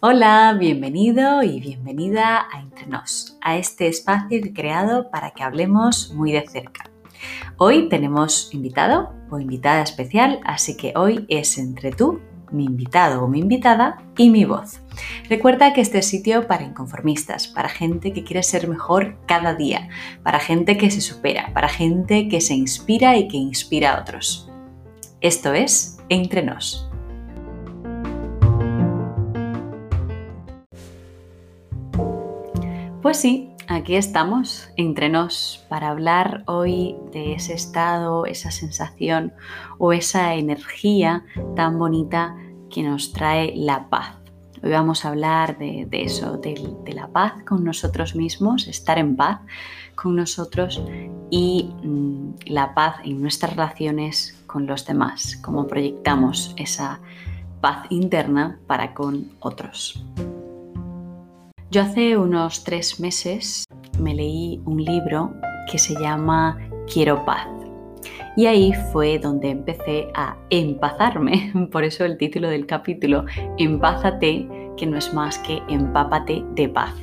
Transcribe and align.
Hola, 0.00 0.56
bienvenido 0.58 1.42
y 1.42 1.60
bienvenida 1.60 2.46
a 2.50 2.60
Entre 2.60 2.86
Nos, 2.86 3.36
a 3.42 3.58
este 3.58 3.88
espacio 3.88 4.40
creado 4.54 5.10
para 5.10 5.32
que 5.32 5.42
hablemos 5.42 6.10
muy 6.14 6.32
de 6.32 6.48
cerca. 6.48 6.84
Hoy 7.58 7.90
tenemos 7.90 8.54
invitado 8.54 9.12
o 9.28 9.38
invitada 9.40 9.82
especial, 9.82 10.40
así 10.44 10.74
que 10.78 10.94
hoy 10.96 11.26
es 11.28 11.58
entre 11.58 11.92
tú, 11.92 12.20
mi 12.50 12.64
invitado 12.64 13.24
o 13.24 13.28
mi 13.28 13.40
invitada 13.40 14.02
y 14.16 14.30
mi 14.30 14.44
voz. 14.44 14.80
Recuerda 15.28 15.72
que 15.72 15.80
este 15.80 15.98
es 15.98 16.06
sitio 16.06 16.46
para 16.46 16.64
inconformistas, 16.64 17.48
para 17.48 17.68
gente 17.68 18.12
que 18.12 18.24
quiere 18.24 18.42
ser 18.42 18.68
mejor 18.68 19.16
cada 19.26 19.54
día, 19.54 19.88
para 20.22 20.40
gente 20.40 20.76
que 20.76 20.90
se 20.90 21.00
supera, 21.00 21.52
para 21.54 21.68
gente 21.68 22.28
que 22.28 22.40
se 22.40 22.54
inspira 22.54 23.16
y 23.16 23.28
que 23.28 23.36
inspira 23.36 23.94
a 23.94 24.00
otros. 24.00 24.50
Esto 25.20 25.52
es 25.52 25.98
Entre 26.08 26.42
Nos. 26.42 26.88
Pues 33.02 33.16
sí, 33.16 33.52
aquí 33.68 33.96
estamos 33.96 34.70
entre 34.76 35.08
nos 35.08 35.64
para 35.68 35.90
hablar 35.90 36.42
hoy 36.46 36.96
de 37.12 37.34
ese 37.34 37.52
estado, 37.52 38.24
esa 38.26 38.50
sensación 38.50 39.32
o 39.76 39.92
esa 39.92 40.34
energía 40.34 41.24
tan 41.54 41.78
bonita 41.78 42.34
que 42.70 42.82
nos 42.82 43.12
trae 43.12 43.52
la 43.54 43.88
paz. 43.88 44.16
Hoy 44.62 44.70
vamos 44.70 45.04
a 45.04 45.08
hablar 45.10 45.58
de, 45.58 45.86
eso, 45.92 46.38
de, 46.38 46.92
la 46.92 47.08
paz 47.08 47.34
con 47.46 47.62
nosotros 47.62 48.16
mismos, 48.16 48.66
estar 48.66 48.98
en 48.98 49.14
paz 49.14 49.40
con 49.94 50.16
nosotros 50.16 50.82
y 51.30 51.70
mm, 51.84 52.34
la 52.46 52.74
paz 52.74 52.96
en 53.04 53.20
nuestras 53.20 53.52
relaciones 53.52 54.42
con 54.46 54.66
los 54.66 54.84
demás, 54.86 55.36
cómo 55.42 55.66
proyectamos 55.66 56.54
esa 56.56 57.00
paz 57.60 57.86
interna 57.90 58.58
para 58.66 58.94
con 58.94 59.30
otros. 59.40 60.02
Yo 61.70 61.82
hace 61.82 62.16
unos 62.16 62.64
tres 62.64 62.98
meses 62.98 63.66
me 64.00 64.14
leí 64.14 64.58
un 64.64 64.82
libro 64.82 65.34
que 65.70 65.78
se 65.78 65.92
llama 66.00 66.58
Quiero 66.90 67.26
paz. 67.26 67.46
Y 68.38 68.46
ahí 68.46 68.72
fue 68.90 69.18
donde 69.18 69.50
empecé 69.50 70.08
a 70.14 70.38
empazarme, 70.48 71.52
por 71.70 71.84
eso 71.84 72.06
el 72.06 72.16
título 72.16 72.48
del 72.48 72.64
capítulo, 72.64 73.26
Empázate, 73.58 74.48
que 74.78 74.86
no 74.86 74.96
es 74.96 75.12
más 75.12 75.38
que 75.40 75.60
empápate 75.68 76.42
de 76.54 76.70
paz. 76.70 76.94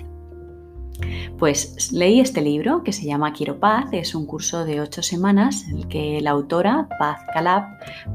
Pues 1.38 1.92
leí 1.92 2.20
este 2.20 2.42
libro 2.42 2.82
que 2.82 2.94
se 2.94 3.06
llama 3.06 3.34
Quiero 3.34 3.60
Paz, 3.60 3.90
es 3.92 4.16
un 4.16 4.26
curso 4.26 4.66
de 4.66 4.80
ocho 4.80 5.04
semanas 5.04 5.66
en 5.70 5.80
el 5.80 5.88
que 5.88 6.22
la 6.22 6.32
autora, 6.32 6.88
Paz 6.98 7.20
Calab, 7.34 7.66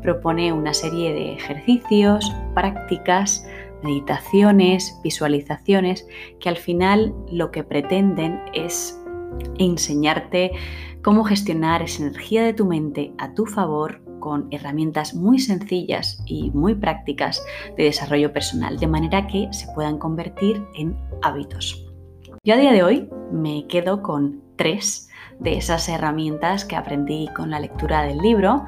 propone 0.02 0.52
una 0.52 0.72
serie 0.74 1.12
de 1.12 1.34
ejercicios, 1.34 2.32
prácticas, 2.54 3.44
meditaciones, 3.82 4.98
visualizaciones, 5.02 6.06
que 6.38 6.48
al 6.48 6.56
final 6.56 7.14
lo 7.30 7.50
que 7.50 7.64
pretenden 7.64 8.40
es 8.52 9.00
enseñarte 9.58 10.52
cómo 11.02 11.24
gestionar 11.24 11.82
esa 11.82 12.02
energía 12.02 12.42
de 12.44 12.52
tu 12.52 12.66
mente 12.66 13.12
a 13.18 13.34
tu 13.34 13.46
favor 13.46 14.02
con 14.20 14.48
herramientas 14.50 15.14
muy 15.14 15.38
sencillas 15.38 16.22
y 16.26 16.50
muy 16.50 16.74
prácticas 16.74 17.42
de 17.76 17.84
desarrollo 17.84 18.32
personal, 18.32 18.78
de 18.78 18.86
manera 18.86 19.26
que 19.26 19.48
se 19.50 19.66
puedan 19.74 19.98
convertir 19.98 20.62
en 20.74 20.96
hábitos. 21.22 21.86
Yo 22.44 22.54
a 22.54 22.58
día 22.58 22.72
de 22.72 22.82
hoy 22.82 23.08
me 23.32 23.66
quedo 23.66 24.02
con 24.02 24.42
tres 24.56 25.08
de 25.38 25.56
esas 25.56 25.88
herramientas 25.88 26.64
que 26.64 26.76
aprendí 26.76 27.28
con 27.34 27.50
la 27.50 27.60
lectura 27.60 28.02
del 28.02 28.18
libro, 28.18 28.64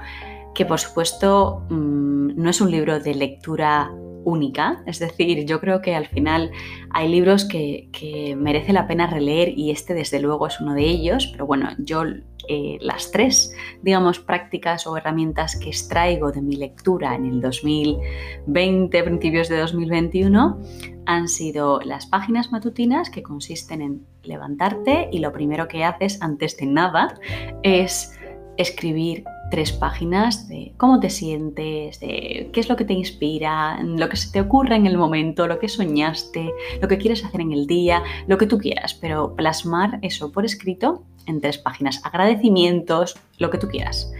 que 0.54 0.66
por 0.66 0.80
supuesto 0.80 1.64
mm, 1.68 2.34
no 2.34 2.50
es 2.50 2.60
un 2.60 2.70
libro 2.70 2.98
de 2.98 3.14
lectura 3.14 3.92
única. 4.24 4.82
Es 4.86 4.98
decir, 4.98 5.44
yo 5.46 5.60
creo 5.60 5.80
que 5.82 5.94
al 5.94 6.06
final 6.06 6.50
hay 6.90 7.08
libros 7.08 7.44
que, 7.44 7.88
merece 8.36 8.72
la 8.72 8.86
pena 8.86 9.06
releer 9.06 9.56
y 9.56 9.70
este 9.70 9.94
desde 9.94 10.20
luego 10.20 10.46
es 10.46 10.60
uno 10.60 10.74
de 10.74 10.84
ellos, 10.84 11.28
pero 11.32 11.46
bueno, 11.46 11.70
yo 11.78 12.04
eh, 12.48 12.78
las 12.80 13.10
tres, 13.12 13.54
digamos, 13.82 14.18
prácticas 14.18 14.86
o 14.86 14.96
herramientas 14.96 15.56
que 15.56 15.68
extraigo 15.68 16.32
de 16.32 16.42
mi 16.42 16.56
lectura 16.56 17.14
en 17.14 17.26
el 17.26 17.40
2020, 17.40 19.02
principios 19.04 19.48
de 19.48 19.58
2021, 19.58 20.58
han 21.06 21.28
sido 21.28 21.80
las 21.80 22.06
páginas 22.06 22.50
matutinas 22.50 23.10
que 23.10 23.22
consisten 23.22 23.82
en 23.82 24.06
levantarte 24.22 25.08
y 25.12 25.18
lo 25.18 25.32
primero 25.32 25.68
que 25.68 25.84
haces 25.84 26.20
antes 26.20 26.56
de 26.56 26.66
nada 26.66 27.14
es 27.62 28.18
escribir 28.56 29.24
tres 29.52 29.70
páginas 29.70 30.48
de 30.48 30.72
cómo 30.78 30.98
te 30.98 31.10
sientes, 31.10 32.00
de 32.00 32.48
qué 32.54 32.58
es 32.58 32.70
lo 32.70 32.76
que 32.76 32.86
te 32.86 32.94
inspira, 32.94 33.78
lo 33.82 34.08
que 34.08 34.16
se 34.16 34.32
te 34.32 34.40
ocurre 34.40 34.76
en 34.76 34.86
el 34.86 34.96
momento, 34.96 35.46
lo 35.46 35.58
que 35.58 35.68
soñaste, 35.68 36.50
lo 36.80 36.88
que 36.88 36.96
quieres 36.96 37.22
hacer 37.22 37.42
en 37.42 37.52
el 37.52 37.66
día, 37.66 38.02
lo 38.26 38.38
que 38.38 38.46
tú 38.46 38.56
quieras, 38.56 38.94
pero 38.94 39.36
plasmar 39.36 39.98
eso 40.00 40.32
por 40.32 40.46
escrito 40.46 41.04
en 41.26 41.42
tres 41.42 41.58
páginas, 41.58 42.00
agradecimientos, 42.02 43.14
lo 43.36 43.50
que 43.50 43.58
tú 43.58 43.68
quieras. 43.68 44.10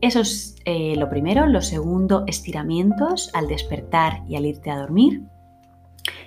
Eso 0.00 0.20
es 0.20 0.56
eh, 0.64 0.96
lo 0.96 1.10
primero. 1.10 1.46
Lo 1.46 1.60
segundo, 1.60 2.24
estiramientos 2.26 3.30
al 3.34 3.48
despertar 3.48 4.22
y 4.26 4.36
al 4.36 4.46
irte 4.46 4.70
a 4.70 4.78
dormir. 4.78 5.20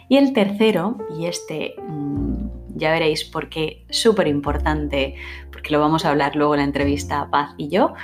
Y 0.07 0.17
el 0.17 0.33
tercero, 0.33 1.00
y 1.19 1.25
este 1.25 1.73
mm, 1.81 2.75
ya 2.75 2.91
veréis 2.91 3.25
por 3.25 3.50
qué 3.50 3.88
súper 3.89 4.27
importante, 4.27 5.16
porque 5.51 5.72
lo 5.72 5.79
vamos 5.79 6.06
a 6.06 6.12
hablar 6.12 6.35
luego 6.35 6.53
en 6.53 6.59
la 6.59 6.66
entrevista 6.66 7.27
Paz 7.31 7.56
y 7.57 7.69
yo, 7.69 7.95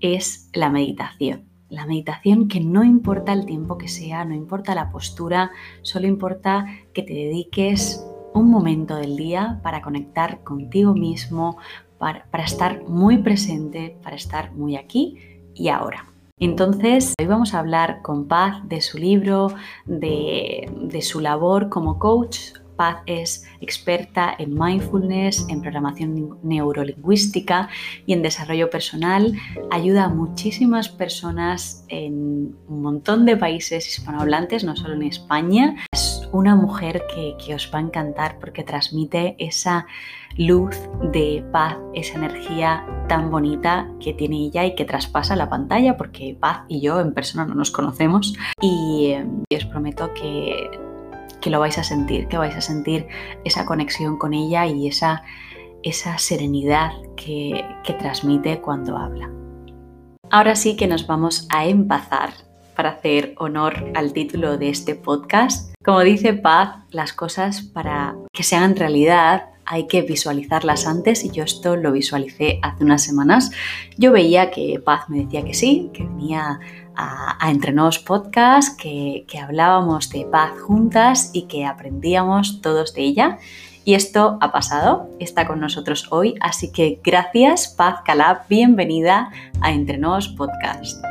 es 0.00 0.50
la 0.52 0.70
meditación. 0.70 1.44
La 1.68 1.86
meditación 1.86 2.48
que 2.48 2.60
no 2.60 2.82
importa 2.82 3.32
el 3.32 3.44
tiempo 3.44 3.76
que 3.76 3.88
sea, 3.88 4.24
no 4.24 4.34
importa 4.34 4.74
la 4.74 4.90
postura, 4.90 5.50
solo 5.82 6.06
importa 6.06 6.66
que 6.94 7.02
te 7.02 7.12
dediques 7.12 8.04
un 8.32 8.50
momento 8.50 8.96
del 8.96 9.16
día 9.16 9.60
para 9.62 9.82
conectar 9.82 10.42
contigo 10.44 10.94
mismo, 10.94 11.58
para, 11.98 12.24
estar 12.44 12.84
muy 12.84 13.18
presente, 13.18 13.96
para 14.02 14.16
estar 14.16 14.52
muy 14.52 14.76
aquí 14.76 15.18
y 15.54 15.68
ahora. 15.68 16.06
Entonces, 16.40 17.14
hoy 17.20 17.26
vamos 17.26 17.52
a 17.52 17.58
hablar 17.58 18.00
con 18.00 18.28
Paz 18.28 18.66
de 18.68 18.80
su 18.80 18.96
libro, 18.96 19.48
de, 19.86 20.70
de 20.80 21.02
su 21.02 21.20
labor 21.20 21.68
como 21.68 21.98
coach 21.98 22.52
Paz 22.78 22.98
es 23.06 23.44
experta 23.60 24.36
en 24.38 24.54
mindfulness, 24.54 25.44
en 25.48 25.60
programación 25.60 26.38
neurolingüística 26.44 27.68
y 28.06 28.12
en 28.12 28.22
desarrollo 28.22 28.70
personal. 28.70 29.34
Ayuda 29.72 30.04
a 30.04 30.08
muchísimas 30.08 30.88
personas 30.88 31.84
en 31.88 32.54
un 32.68 32.82
montón 32.82 33.26
de 33.26 33.36
países 33.36 33.88
hispanohablantes, 33.88 34.62
no 34.62 34.76
solo 34.76 34.94
en 34.94 35.02
España. 35.02 35.74
Es 35.92 36.28
una 36.32 36.54
mujer 36.54 37.02
que, 37.12 37.54
os 37.54 37.68
va 37.74 37.78
a 37.78 37.82
encantar 37.82 38.38
porque 38.38 38.62
transmite 38.62 39.34
esa 39.38 39.86
luz 40.36 40.76
de 41.12 41.44
paz, 41.52 41.78
esa 41.94 42.18
energía 42.18 42.86
tan 43.08 43.30
bonita 43.30 43.90
que 43.98 44.12
tiene 44.12 44.36
ella 44.36 44.64
y 44.64 44.76
que 44.76 44.84
traspasa 44.84 45.34
la 45.34 45.48
pantalla 45.48 45.96
porque 45.96 46.36
Paz 46.38 46.60
y 46.68 46.80
yo 46.80 47.00
en 47.00 47.12
persona 47.12 47.44
no 47.44 47.54
nos 47.54 47.72
conocemos 47.72 48.34
y, 48.60 49.14
eh, 49.16 49.26
y 49.48 49.56
os 49.56 49.64
prometo 49.64 50.12
que 50.14 50.87
que 51.40 51.50
lo 51.50 51.60
vais 51.60 51.78
a 51.78 51.84
sentir, 51.84 52.28
que 52.28 52.38
vais 52.38 52.54
a 52.54 52.60
sentir 52.60 53.06
esa 53.44 53.64
conexión 53.66 54.16
con 54.16 54.34
ella 54.34 54.66
y 54.66 54.88
esa, 54.88 55.22
esa 55.82 56.18
serenidad 56.18 56.92
que, 57.16 57.64
que 57.84 57.94
transmite 57.94 58.60
cuando 58.60 58.96
habla. 58.96 59.30
Ahora 60.30 60.56
sí 60.56 60.76
que 60.76 60.86
nos 60.86 61.06
vamos 61.06 61.48
a 61.50 61.66
empezar 61.66 62.30
para 62.76 62.90
hacer 62.90 63.34
honor 63.38 63.90
al 63.94 64.12
título 64.12 64.56
de 64.56 64.68
este 64.68 64.94
podcast. 64.94 65.74
Como 65.84 66.00
dice 66.00 66.32
Paz, 66.32 66.76
las 66.90 67.12
cosas 67.12 67.62
para 67.62 68.14
que 68.32 68.44
se 68.44 68.54
hagan 68.54 68.76
realidad 68.76 69.46
hay 69.70 69.86
que 69.86 70.02
visualizarlas 70.02 70.86
antes 70.86 71.24
y 71.24 71.30
yo 71.30 71.44
esto 71.44 71.76
lo 71.76 71.92
visualicé 71.92 72.58
hace 72.62 72.84
unas 72.84 73.02
semanas. 73.02 73.50
Yo 73.98 74.12
veía 74.12 74.50
que 74.50 74.80
Paz 74.82 75.10
me 75.10 75.24
decía 75.24 75.44
que 75.44 75.54
sí, 75.54 75.90
que 75.92 76.04
venía 76.04 76.60
a, 76.98 77.48
Entrenos 77.48 78.00
Podcast, 78.00 78.78
que, 78.78 79.24
hablábamos 79.40 80.10
de 80.10 80.26
paz 80.26 80.60
juntas 80.60 81.30
y 81.32 81.42
que 81.42 81.64
aprendíamos 81.64 82.60
todos 82.60 82.92
de 82.92 83.02
ella. 83.02 83.38
Y 83.84 83.94
esto 83.94 84.36
ha 84.42 84.52
pasado, 84.52 85.08
está 85.18 85.46
con 85.46 85.60
nosotros 85.60 86.08
hoy, 86.10 86.34
así 86.40 86.72
que 86.72 87.00
gracias 87.02 87.68
Paz 87.68 88.02
Calab, 88.04 88.46
bienvenida 88.48 89.30
a 89.62 89.72
Entrenos 89.72 90.28
Podcast. 90.28 91.02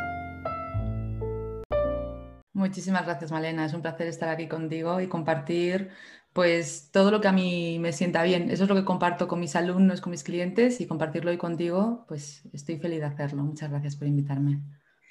Muchísimas 2.54 3.06
gracias 3.06 3.32
Malena, 3.32 3.66
es 3.66 3.74
un 3.74 3.82
placer 3.82 4.08
estar 4.08 4.30
aquí 4.30 4.48
contigo 4.48 5.00
y 5.00 5.08
compartir 5.08 5.90
pues 6.34 6.90
todo 6.92 7.10
lo 7.10 7.20
que 7.20 7.30
a 7.30 7.32
mí 7.32 7.80
me 7.80 7.94
sienta 7.94 8.22
bien. 8.22 8.52
Eso 8.52 8.64
es 8.64 8.70
lo 8.70 8.76
que 8.76 8.86
comparto 8.86 9.28
con 9.28 9.40
mis 9.40 9.56
alumnos, 9.56 10.02
con 10.02 10.12
mis 10.12 10.24
clientes 10.24 10.80
y 10.82 10.86
compartirlo 10.86 11.32
hoy 11.32 11.38
contigo, 11.38 12.06
pues 12.08 12.44
estoy 12.54 12.78
feliz 12.78 13.00
de 13.00 13.06
hacerlo. 13.06 13.42
Muchas 13.42 13.72
gracias 13.72 13.96
por 13.96 14.08
invitarme. 14.08 14.60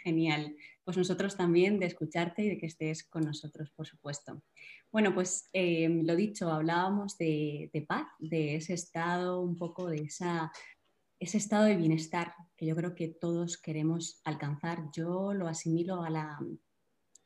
Genial. 0.06 0.54
Pues 0.84 0.96
nosotros 0.96 1.36
también 1.36 1.80
de 1.80 1.86
escucharte 1.86 2.44
y 2.44 2.48
de 2.50 2.58
que 2.58 2.66
estés 2.66 3.02
con 3.02 3.24
nosotros, 3.24 3.72
por 3.72 3.88
supuesto. 3.88 4.40
Bueno, 4.92 5.12
pues 5.12 5.50
em, 5.52 6.06
lo 6.06 6.14
dicho, 6.14 6.48
hablábamos 6.48 7.18
de, 7.18 7.84
paz, 7.88 8.06
de 8.20 8.54
ese 8.54 8.74
estado, 8.74 9.40
un 9.40 9.58
poco 9.58 9.88
de 9.88 10.04
esa 10.04 10.52
ese 11.18 11.38
estado 11.38 11.64
de 11.64 11.74
bienestar 11.74 12.34
que 12.56 12.66
yo 12.66 12.76
creo 12.76 12.94
que 12.94 13.08
todos 13.08 13.60
queremos 13.60 14.20
alcanzar. 14.22 14.84
Yo 14.94 15.34
lo 15.34 15.48
asimilo 15.48 16.04
a 16.04 16.10
la, 16.10 16.38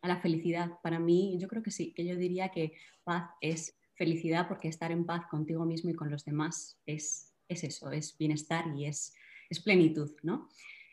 a 0.00 0.08
la 0.08 0.20
felicidad. 0.22 0.78
Para 0.82 0.98
mí, 0.98 1.36
yo 1.38 1.48
creo 1.48 1.62
que 1.62 1.72
sí, 1.72 1.92
que 1.92 2.06
yo 2.06 2.16
diría 2.16 2.48
que 2.48 2.72
paz 3.04 3.28
es 3.42 3.76
felicidad 3.94 4.48
porque 4.48 4.68
estar 4.68 4.90
en 4.90 5.04
paz 5.04 5.26
contigo 5.30 5.66
mismo 5.66 5.90
y 5.90 5.94
con 5.94 6.10
los 6.10 6.24
demás 6.24 6.80
es, 6.86 7.34
es 7.46 7.62
eso, 7.62 7.90
es 7.90 8.16
bienestar 8.16 8.64
y 8.74 8.86
es, 8.86 9.12
es 9.50 9.60
plenitud, 9.60 10.12
¿no? 10.22 10.48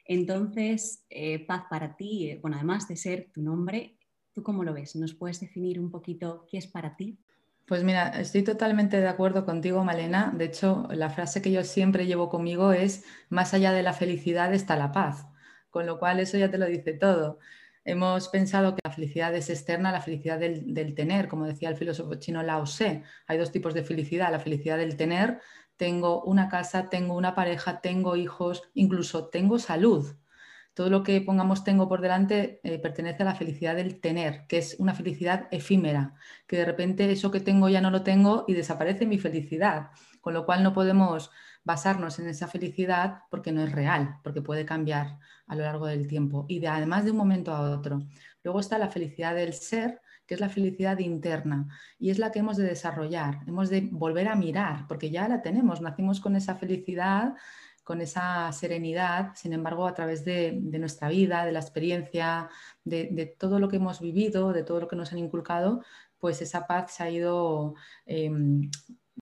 Entonces, 0.08 1.04
eh, 1.10 1.46
paz 1.46 1.64
para 1.70 1.96
ti, 1.98 2.30
eh, 2.30 2.40
bueno, 2.42 2.56
además 2.56 2.88
de 2.88 2.96
ser 2.96 3.30
tu 3.34 3.42
nombre, 3.42 3.98
¿tú 4.34 4.42
cómo 4.42 4.64
lo 4.64 4.74
ves? 4.74 4.96
¿Nos 4.96 5.14
puedes 5.14 5.40
definir 5.42 5.80
un 5.80 5.92
poquito 5.92 6.46
qué 6.50 6.58
es 6.58 6.68
para 6.68 6.96
ti? 6.96 7.20
Pues 7.66 7.84
mira, 7.84 8.08
estoy 8.10 8.44
totalmente 8.44 9.02
de 9.02 9.08
acuerdo 9.10 9.46
contigo, 9.46 9.84
Malena. 9.84 10.34
De 10.34 10.46
hecho, 10.46 10.88
la 10.92 11.10
frase 11.10 11.42
que 11.42 11.52
yo 11.52 11.66
siempre 11.66 12.06
llevo 12.06 12.30
conmigo 12.30 12.72
es, 12.72 13.04
más 13.30 13.54
allá 13.54 13.74
de 13.74 13.84
la 13.84 13.92
felicidad 13.92 14.54
está 14.54 14.78
la 14.78 14.94
paz. 14.94 15.28
Con 15.70 15.86
lo 15.86 16.00
cual, 16.00 16.22
eso 16.22 16.38
ya 16.38 16.50
te 16.50 16.58
lo 16.58 16.66
dice 16.66 16.94
todo. 16.94 17.40
Hemos 17.84 18.30
pensado 18.30 18.74
que 18.74 18.82
la 18.86 18.92
felicidad 18.92 19.36
es 19.36 19.50
externa, 19.50 19.92
la 19.92 20.00
felicidad 20.00 20.40
del, 20.40 20.74
del 20.74 20.96
tener, 20.96 21.28
como 21.28 21.46
decía 21.46 21.68
el 21.68 21.76
filósofo 21.76 22.16
chino 22.16 22.42
Lao 22.42 22.64
Tse. 22.64 23.04
Hay 23.28 23.38
dos 23.38 23.52
tipos 23.52 23.74
de 23.74 23.84
felicidad, 23.84 24.32
la 24.32 24.40
felicidad 24.40 24.78
del 24.78 24.96
tener, 24.96 25.42
tengo 25.78 26.24
una 26.24 26.50
casa, 26.50 26.90
tengo 26.90 27.16
una 27.16 27.36
pareja, 27.36 27.82
tengo 27.82 28.16
hijos, 28.16 28.64
incluso 28.74 29.28
tengo 29.28 29.60
salud 29.60 30.16
todo 30.78 30.92
lo 30.92 31.02
que 31.02 31.22
pongamos 31.22 31.64
tengo 31.64 31.90
por 31.90 32.02
delante 32.02 32.60
eh, 32.64 32.78
pertenece 32.78 33.24
a 33.24 33.26
la 33.26 33.34
felicidad 33.34 33.76
del 33.76 34.00
tener, 34.00 34.46
que 34.46 34.60
es 34.60 34.76
una 34.78 34.94
felicidad 34.94 35.48
efímera, 35.50 36.14
que 36.46 36.56
de 36.56 36.66
repente 36.66 37.12
eso 37.12 37.32
que 37.32 37.40
tengo 37.40 37.68
ya 37.68 37.82
no 37.82 37.90
lo 37.90 38.04
tengo 38.04 38.46
y 38.48 38.54
desaparece 38.54 39.08
mi 39.08 39.18
felicidad, 39.18 39.90
con 40.22 40.36
lo 40.36 40.46
cual 40.46 40.62
no 40.62 40.74
podemos 40.74 41.32
basarnos 41.64 42.20
en 42.20 42.28
esa 42.28 42.48
felicidad 42.48 43.22
porque 43.32 43.52
no 43.52 43.64
es 43.64 43.72
real, 43.72 44.20
porque 44.24 44.44
puede 44.44 44.66
cambiar 44.66 45.18
a 45.48 45.56
lo 45.56 45.64
largo 45.64 45.88
del 45.88 46.08
tiempo 46.08 46.46
y 46.48 46.60
de, 46.60 46.68
además 46.68 47.06
de 47.06 47.10
un 47.10 47.18
momento 47.18 47.54
a 47.54 47.72
otro. 47.72 48.04
Luego 48.44 48.60
está 48.60 48.78
la 48.78 48.90
felicidad 48.90 49.34
del 49.34 49.54
ser, 49.54 50.00
que 50.28 50.36
es 50.36 50.42
la 50.42 50.50
felicidad 50.50 51.00
interna 51.00 51.68
y 51.98 52.10
es 52.12 52.20
la 52.20 52.32
que 52.32 52.40
hemos 52.40 52.58
de 52.58 52.66
desarrollar, 52.66 53.40
hemos 53.48 53.70
de 53.70 53.88
volver 53.92 54.28
a 54.28 54.36
mirar, 54.36 54.86
porque 54.88 55.10
ya 55.10 55.28
la 55.28 55.42
tenemos, 55.42 55.82
nacimos 55.82 56.20
con 56.20 56.36
esa 56.36 56.56
felicidad 56.56 57.36
con 57.88 58.02
esa 58.02 58.52
serenidad, 58.52 59.32
sin 59.36 59.54
embargo, 59.54 59.88
a 59.88 59.94
través 59.94 60.26
de, 60.26 60.52
nuestra 60.52 61.08
vida, 61.08 61.46
de 61.46 61.54
la 61.54 61.60
experiencia, 61.60 62.50
de, 62.84 63.34
todo 63.40 63.60
lo 63.60 63.70
que 63.70 63.78
hemos 63.78 64.02
vivido, 64.02 64.52
de 64.52 64.64
todo 64.64 64.82
lo 64.82 64.90
que 64.90 64.98
nos 64.98 65.14
han 65.14 65.20
inculcado, 65.20 65.82
pues 66.20 66.42
esa 66.42 66.68
paz 66.68 66.92
se 66.92 67.04
ha 67.04 67.10
ido 67.10 67.76
em, 68.06 68.70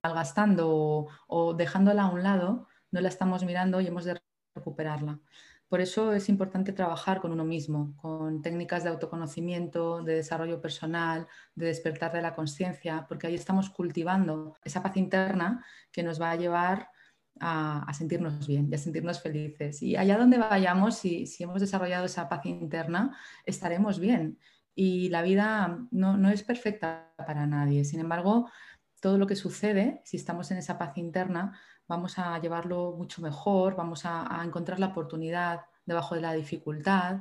malgastando 0.02 1.06
o, 1.28 1.54
dejándola 1.54 2.02
a 2.02 2.10
un 2.10 2.24
lado, 2.24 2.66
no 2.90 3.00
la 3.00 3.08
estamos 3.08 3.44
mirando 3.44 3.80
y 3.80 3.86
hemos 3.86 4.04
de 4.04 4.20
recuperarla. 4.56 5.20
Por 5.68 5.80
eso 5.80 6.12
es 6.12 6.28
importante 6.28 6.72
trabajar 6.72 7.20
con 7.20 7.32
uno 7.32 7.44
mismo, 7.44 7.96
con 7.96 8.40
técnicas 8.40 8.84
de 8.84 8.90
autoconocimiento, 8.90 10.02
de 10.02 10.14
desarrollo 10.14 10.60
personal, 10.60 11.26
de 11.56 11.66
despertar 11.66 12.12
de 12.12 12.22
la 12.22 12.34
conciencia, 12.34 13.04
porque 13.08 13.26
ahí 13.26 13.34
estamos 13.34 13.70
cultivando 13.70 14.54
esa 14.64 14.82
paz 14.82 14.96
interna 14.96 15.64
que 15.90 16.04
nos 16.04 16.20
va 16.20 16.30
a 16.30 16.36
llevar 16.36 16.88
a, 17.40 17.92
sentirnos 17.92 18.46
bien 18.46 18.68
y 18.70 18.74
a 18.74 18.78
sentirnos 18.78 19.20
felices. 19.20 19.82
Y 19.82 19.96
allá 19.96 20.16
donde 20.16 20.38
vayamos, 20.38 20.98
si, 20.98 21.26
si, 21.26 21.44
hemos 21.44 21.60
desarrollado 21.60 22.06
esa 22.06 22.28
paz 22.28 22.46
interna, 22.46 23.16
estaremos 23.44 23.98
bien. 23.98 24.38
Y 24.74 25.08
la 25.08 25.22
vida 25.22 25.78
no, 25.90 26.16
no 26.16 26.30
es 26.30 26.42
perfecta 26.42 27.12
para 27.16 27.46
nadie. 27.46 27.84
Sin 27.84 28.00
embargo, 28.00 28.48
todo 29.00 29.18
lo 29.18 29.26
que 29.26 29.36
sucede, 29.36 30.00
si 30.04 30.16
estamos 30.16 30.50
en 30.50 30.58
esa 30.58 30.78
paz 30.78 30.96
interna, 30.96 31.58
vamos 31.88 32.18
a 32.18 32.38
llevarlo 32.40 32.94
mucho 32.96 33.22
mejor, 33.22 33.76
vamos 33.76 34.04
a, 34.04 34.40
encontrar 34.44 34.80
la 34.80 34.88
oportunidad 34.88 35.62
debajo 35.84 36.14
de 36.14 36.20
la 36.20 36.32
dificultad 36.32 37.20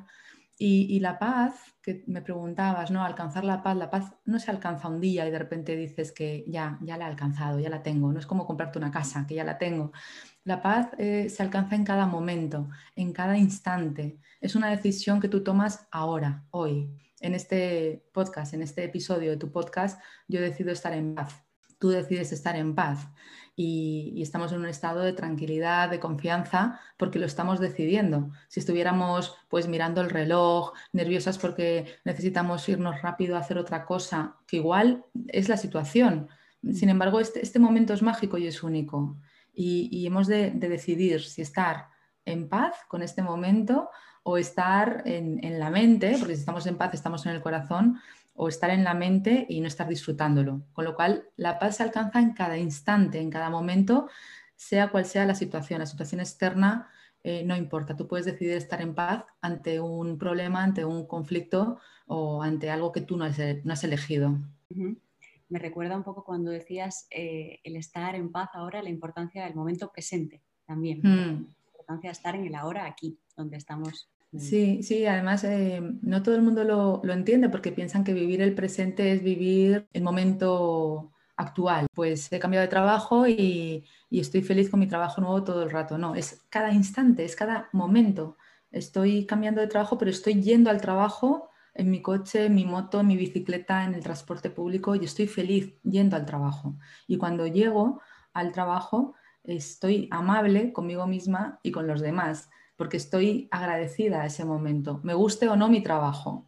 y, 0.57 1.01
la 1.01 1.19
paz, 1.19 1.75
que 1.81 2.06
me 2.07 2.21
preguntabas, 2.21 2.89
¿no? 2.89 3.03
Alcanzar 3.03 3.44
la 3.44 3.62
paz, 3.62 3.75
la 3.75 3.89
paz 3.89 4.13
no 4.23 4.39
se 4.39 4.51
alcanza 4.51 4.88
un 4.88 5.01
día 5.01 5.27
y 5.27 5.31
de 5.31 5.38
repente 5.38 5.75
dices 5.75 6.13
que 6.13 6.45
ya, 6.47 6.77
ya 6.81 6.95
la 6.95 7.06
he 7.06 7.09
alcanzado, 7.09 7.59
ya 7.59 7.69
la 7.69 7.83
tengo. 7.83 8.13
No 8.13 8.19
es 8.19 8.25
como 8.25 8.47
comprarte 8.47 8.79
una 8.79 8.89
casa, 8.89 9.25
que 9.27 9.35
ya 9.35 9.44
la 9.44 9.57
tengo. 9.57 9.91
La 10.45 10.62
paz 10.62 10.88
eh, 10.97 11.27
se 11.29 11.44
alcanza 11.44 11.75
en 11.75 11.83
cada 11.83 12.06
momento, 12.06 12.69
en 12.95 13.12
cada 13.12 13.38
instante. 13.38 14.17
Es 14.39 14.56
una 14.56 14.69
decisión 14.69 15.19
que 15.19 15.27
tú 15.27 15.44
tomas 15.44 15.88
ahora, 15.91 16.45
hoy. 16.51 16.89
En 17.19 17.35
este 17.35 18.06
podcast, 18.13 18.53
en 18.53 18.62
este 18.62 18.85
episodio 18.85 19.31
de 19.31 19.38
tu 19.38 19.51
podcast, 19.51 20.01
yo 20.29 20.39
decido 20.39 20.71
estar 20.71 20.94
en 20.94 21.15
paz. 21.15 21.44
Tú 21.79 21.89
decides 21.89 22.31
estar 22.31 22.56
en 22.56 22.75
paz 22.75 23.09
y, 23.55 24.21
estamos 24.21 24.51
en 24.51 24.59
un 24.59 24.67
estado 24.67 24.99
de 25.01 25.13
tranquilidad, 25.13 25.89
de 25.89 25.99
confianza, 25.99 26.79
porque 26.97 27.19
lo 27.19 27.25
estamos 27.25 27.59
decidiendo. 27.59 28.31
Si 28.47 28.59
estuviéramos 28.59 29.35
pues 29.49 29.67
mirando 29.67 30.01
el 30.01 30.09
reloj, 30.09 30.73
nerviosas 30.91 31.37
porque 31.37 31.85
necesitamos 32.03 32.67
irnos 32.67 33.01
rápido 33.01 33.35
a 33.35 33.39
hacer 33.39 33.57
otra 33.57 33.85
cosa, 33.85 34.35
que 34.47 34.57
igual 34.57 35.05
es 35.27 35.47
la 35.47 35.57
situación. 35.57 36.27
Sin 36.73 36.89
embargo, 36.89 37.19
este, 37.19 37.41
este 37.41 37.59
momento 37.59 37.93
es 37.93 38.01
mágico 38.01 38.37
y 38.37 38.47
es 38.47 38.63
único. 38.63 39.17
Y, 39.53 40.05
hemos 40.05 40.27
de, 40.27 40.51
decidir 40.51 41.21
si 41.21 41.41
estar 41.41 41.87
en 42.25 42.49
paz 42.49 42.75
con 42.89 43.01
este 43.01 43.21
momento 43.21 43.89
o 44.23 44.37
estar 44.37 45.03
en, 45.05 45.41
en 45.45 45.59
la 45.59 45.69
mente, 45.69 46.17
porque 46.19 46.35
si 46.35 46.41
estamos 46.41 46.65
en 46.65 46.77
paz 46.77 46.93
estamos 46.93 47.25
en 47.25 47.33
el 47.33 47.41
corazón, 47.41 48.01
o 48.35 48.47
estar 48.47 48.69
en 48.69 48.83
la 48.83 48.93
mente 48.93 49.45
y 49.49 49.61
no 49.61 49.67
estar 49.67 49.87
disfrutándolo. 49.87 50.67
Con 50.73 50.85
lo 50.85 50.95
cual, 50.95 51.29
la 51.35 51.57
paz 51.57 51.77
se 51.77 51.83
alcanza 51.83 52.19
en 52.19 52.33
cada 52.33 52.57
instante, 52.57 53.19
en 53.19 53.31
cada 53.31 53.49
momento, 53.49 54.07
sea 54.55 54.89
cual 54.89 55.05
sea 55.05 55.25
la 55.25 55.35
situación. 55.35 55.79
La 55.79 55.85
situación 55.85 56.19
externa 56.21 56.89
eh, 57.27 57.43
no 57.43 57.55
importa. 57.55 57.95
Tú 57.95 58.07
puedes 58.07 58.27
decidir 58.27 58.53
estar 58.53 58.83
en 58.83 58.93
paz 58.93 59.25
ante 59.41 59.79
un 59.79 60.19
problema, 60.19 60.63
ante 60.63 60.85
un 60.85 61.07
conflicto 61.07 61.79
o 62.05 62.43
ante 62.43 62.69
algo 62.69 62.91
que 62.91 63.01
tú 63.01 63.17
no 63.17 63.25
has, 63.25 63.39
no 63.63 63.73
has 63.73 63.83
elegido. 63.83 64.38
Me 65.49 65.57
recuerda 65.57 65.97
un 65.97 66.03
poco 66.03 66.23
cuando 66.23 66.51
decías 66.51 67.07
eh, 67.09 67.61
el 67.63 67.77
estar 67.77 68.13
en 68.13 68.31
paz 68.31 68.49
ahora, 68.53 68.83
la 68.83 68.91
importancia 68.91 69.43
del 69.43 69.55
momento 69.55 69.91
presente 69.91 70.43
también. 70.67 70.99
Mm. 70.99 71.47
La 71.63 71.71
importancia 71.71 72.09
de 72.09 72.11
estar 72.11 72.35
en 72.35 72.45
el 72.45 72.53
ahora 72.53 72.85
aquí, 72.85 73.17
donde 73.35 73.57
estamos. 73.57 74.07
Sí, 74.39 74.83
sí, 74.83 75.05
además 75.05 75.43
eh, 75.43 75.81
no 76.01 76.23
todo 76.23 76.35
el 76.35 76.41
mundo 76.41 76.63
lo, 76.63 77.01
entiende 77.13 77.49
porque 77.49 77.71
piensan 77.71 78.03
que 78.03 78.13
vivir 78.13 78.41
el 78.41 78.55
presente 78.55 79.11
es 79.11 79.23
vivir 79.23 79.87
el 79.93 80.03
momento 80.03 81.11
actual. 81.35 81.87
Pues 81.93 82.31
he 82.31 82.39
cambiado 82.39 82.63
de 82.63 82.69
trabajo 82.69 83.27
y, 83.27 83.85
estoy 84.09 84.41
feliz 84.41 84.69
con 84.69 84.79
mi 84.79 84.87
trabajo 84.87 85.21
nuevo 85.21 85.43
todo 85.43 85.63
el 85.63 85.71
rato. 85.71 85.97
No, 85.97 86.15
es 86.15 86.45
cada 86.49 86.71
instante, 86.71 87.25
es 87.25 87.35
cada 87.35 87.69
momento. 87.73 88.37
Estoy 88.71 89.25
cambiando 89.25 89.61
de 89.61 89.67
trabajo, 89.67 89.97
pero 89.97 90.11
estoy 90.11 90.41
yendo 90.41 90.69
al 90.69 90.81
trabajo 90.81 91.49
en 91.74 91.91
mi 91.91 92.01
coche, 92.01 92.45
en 92.45 92.55
mi 92.55 92.65
moto, 92.65 93.01
en 93.01 93.07
mi 93.07 93.17
bicicleta, 93.17 93.83
en 93.83 93.93
el 93.93 94.03
transporte 94.03 94.50
público 94.50 94.95
y 94.95 95.05
estoy 95.05 95.27
feliz 95.27 95.74
yendo 95.83 96.15
al 96.15 96.25
trabajo. 96.25 96.77
Y 97.07 97.17
cuando 97.17 97.48
llego 97.48 98.01
al 98.33 98.51
trabajo, 98.51 99.15
estoy 99.43 100.07
amable 100.12 100.74
conmigo 100.74 101.05
misma 101.07 101.60
y 101.63 101.71
con 101.71 101.88
los 101.88 102.01
demás 102.01 102.50
porque 102.75 102.98
estoy 102.98 103.48
agradecida 103.51 104.22
a 104.22 104.25
ese 104.25 104.46
momento, 104.46 105.00
me 105.03 105.13
guste 105.13 105.48
o 105.48 105.55
no 105.55 105.70
mi 105.70 105.82
trabajo, 105.82 106.48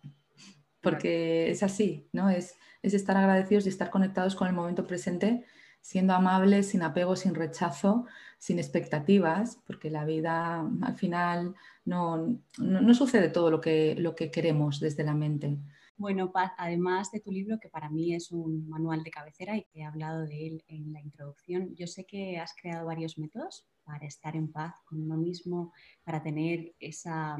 porque 0.81 1.49
es 1.51 1.63
así, 1.63 2.07
¿no? 2.11 2.29
Es, 2.29 2.55
es 2.81 2.93
estar 2.93 3.17
agradecidos 3.17 3.65
y 3.65 3.69
estar 3.69 3.89
conectados 3.89 4.35
con 4.35 4.47
el 4.47 4.53
momento 4.53 4.85
presente, 4.85 5.45
siendo 5.81 6.13
amables, 6.13 6.69
sin 6.69 6.81
apego, 6.81 7.15
sin 7.15 7.33
rechazo, 7.33 8.05
sin 8.37 8.59
expectativas, 8.59 9.59
porque 9.65 9.89
la 9.89 10.05
vida 10.05 10.65
al 10.81 10.95
final 10.95 11.55
no, 11.85 12.39
no, 12.57 12.93
sucede 12.93 13.29
todo 13.29 13.49
lo 13.49 13.61
que, 13.61 13.95
lo 13.95 14.15
que 14.15 14.29
queremos 14.29 14.79
desde 14.79 15.03
la 15.03 15.13
mente. 15.13 15.57
Bueno, 15.95 16.31
Paz, 16.31 16.51
además 16.57 17.11
de 17.11 17.21
tu 17.21 17.31
libro, 17.31 17.57
que 17.59 17.69
para 17.69 17.89
mí 17.89 18.13
es 18.13 18.31
un 18.31 18.69
manual 18.69 19.03
de 19.03 19.09
cabecera 19.09 19.57
y 19.57 19.63
te 19.63 19.79
he 19.79 19.85
hablado 19.85 20.25
de 20.25 20.47
él 20.47 20.63
en 20.67 20.93
la 20.93 21.01
introducción, 21.01 21.73
yo 21.73 21.87
sé 21.87 22.05
que 22.05 22.37
has 22.37 22.53
creado 22.53 22.85
varios 22.85 23.17
métodos 23.17 23.65
para 23.87 24.05
estar 24.05 24.35
en 24.35 24.51
paz 24.51 24.75
con 24.85 25.01
uno 25.01 25.15
mismo, 25.15 25.71
para 26.03 26.21
tener 26.21 26.75
esa, 26.79 27.37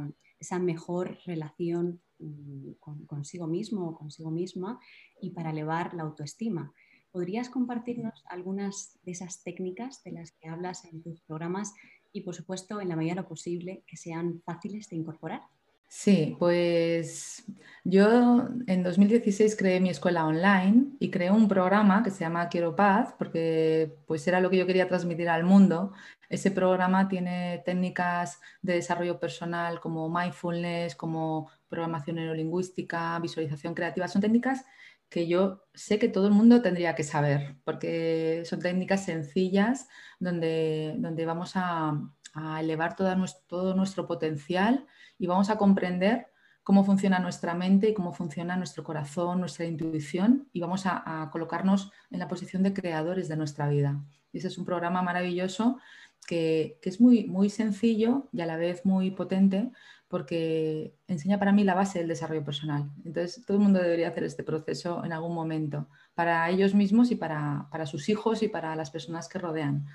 mejor 0.60 1.20
relación 1.25 2.01
mm, 2.20 2.72
consigo 3.06 3.48
mismo 3.48 3.89
o 3.89 3.98
consigo 3.98 4.32
misma 4.32 4.80
y 5.22 5.32
para 5.32 5.50
elevar 5.51 5.94
la 5.94 6.04
autoestima. 6.04 6.74
¿Podrías 7.12 7.50
compartirnos 7.50 8.24
algunas 8.30 8.98
de 9.04 9.12
esas 9.12 9.44
técnicas 9.44 10.04
de 10.04 10.13
las 10.13 10.32
que 10.32 10.48
hablas 10.48 10.86
en 10.86 11.01
tus 11.01 11.22
programas 11.22 11.74
y, 12.13 12.22
por 12.22 12.34
supuesto, 12.34 12.80
en 12.80 12.89
la 12.89 12.96
medida 12.96 13.16
de 13.16 13.22
lo 13.22 13.27
posible, 13.27 13.84
que 13.86 13.98
sean 13.98 14.42
fáciles 14.46 14.89
de 14.89 14.96
incorporar? 14.96 15.42
Sí, 15.89 16.36
pues 16.38 17.46
yo 17.84 18.46
en 18.67 18.84
2016 18.84 19.56
creé 19.56 19.79
mi 19.79 19.89
escuela 19.89 20.25
online 20.25 20.88
y 21.00 21.10
creé 21.10 21.32
un 21.32 21.48
programa 21.48 22.03
que 22.03 22.12
se 22.12 22.20
llama 22.20 22.50
Quiero 22.50 22.75
Paz, 22.75 23.15
porque 23.17 23.96
pues 24.06 24.27
era 24.27 24.41
lo 24.41 24.50
que 24.50 24.58
yo 24.58 24.67
quería 24.67 24.88
transmitir 24.88 25.29
al 25.29 25.46
mundo. 25.46 25.94
Ese 26.29 26.51
programa 26.51 27.08
tiene 27.08 27.63
técnicas 27.65 28.41
de 28.62 28.74
desarrollo 28.74 29.20
personal 29.20 29.79
como 29.79 30.10
mindfulness, 30.10 30.96
como 30.96 31.50
programación 31.70 32.17
neurolingüística, 32.17 33.17
visualización 33.20 33.74
creativa. 33.74 34.10
Son 34.10 34.22
técnicas 34.22 34.65
que 35.10 35.27
yo 35.27 35.63
sé 35.74 36.00
que 36.00 36.10
todo 36.10 36.27
el 36.27 36.34
mundo 36.34 36.62
tendría 36.62 36.96
que 36.96 37.03
saber, 37.03 37.56
porque 37.63 38.44
son 38.46 38.60
técnicas 38.60 39.06
sencillas 39.06 39.88
donde, 40.20 40.96
donde 40.98 41.25
vamos 41.25 41.53
a, 41.56 41.94
a 42.38 42.60
elevar 42.62 42.96
todo 42.96 43.75
nuestro 43.75 44.08
potencial 44.08 44.86
y 45.17 45.27
vamos 45.27 45.50
a 45.50 45.58
comprender 45.58 46.27
cómo 46.67 46.84
funciona 46.84 47.20
nuestra 47.20 47.53
mente 47.53 47.88
y 47.88 47.94
cómo 47.94 48.12
funciona 48.12 48.58
nuestro 48.58 48.84
corazón, 48.84 49.39
nuestra 49.39 49.63
intuición 49.63 50.50
y 50.51 50.60
vamos 50.60 50.84
a, 50.86 51.29
colocarnos 51.32 51.94
en 52.12 52.20
la 52.20 52.27
posición 52.27 52.62
de 52.62 52.74
creadores 52.74 53.29
de 53.29 53.38
nuestra 53.38 53.70
vida. 53.70 54.03
Y 54.34 54.39
ese 54.39 54.50
es 54.50 54.58
un 54.58 54.65
programa 54.65 55.01
maravilloso 55.01 55.79
que, 56.27 56.77
es 56.84 57.00
muy, 57.00 57.25
muy 57.25 57.50
sencillo 57.50 58.27
y 58.34 58.41
a 58.41 58.46
la 58.46 58.58
vez 58.58 58.86
muy 58.86 59.12
potente 59.12 59.72
porque 60.10 60.94
enseña 61.08 61.39
para 61.39 61.53
mí 61.53 61.63
la 61.63 61.74
base 61.74 62.00
del 62.00 62.10
desarrollo 62.10 62.44
personal. 62.44 62.91
Entonces, 63.06 63.46
todo 63.46 63.56
el 63.56 63.63
mundo 63.63 63.82
debería 63.82 64.10
hacer 64.10 64.25
este 64.25 64.44
proceso 64.44 65.06
en 65.06 65.13
algún 65.13 65.34
momento, 65.34 65.88
para 66.15 66.50
ellos 66.50 66.74
mismos 66.74 67.12
y 67.12 67.15
para, 67.15 67.70
para 67.72 67.86
sus 67.86 68.10
hijos 68.10 68.44
y 68.44 68.50
para 68.50 68.75
las 68.75 68.91
personas 68.91 69.29
que 69.29 69.39
rodean. 69.39 69.86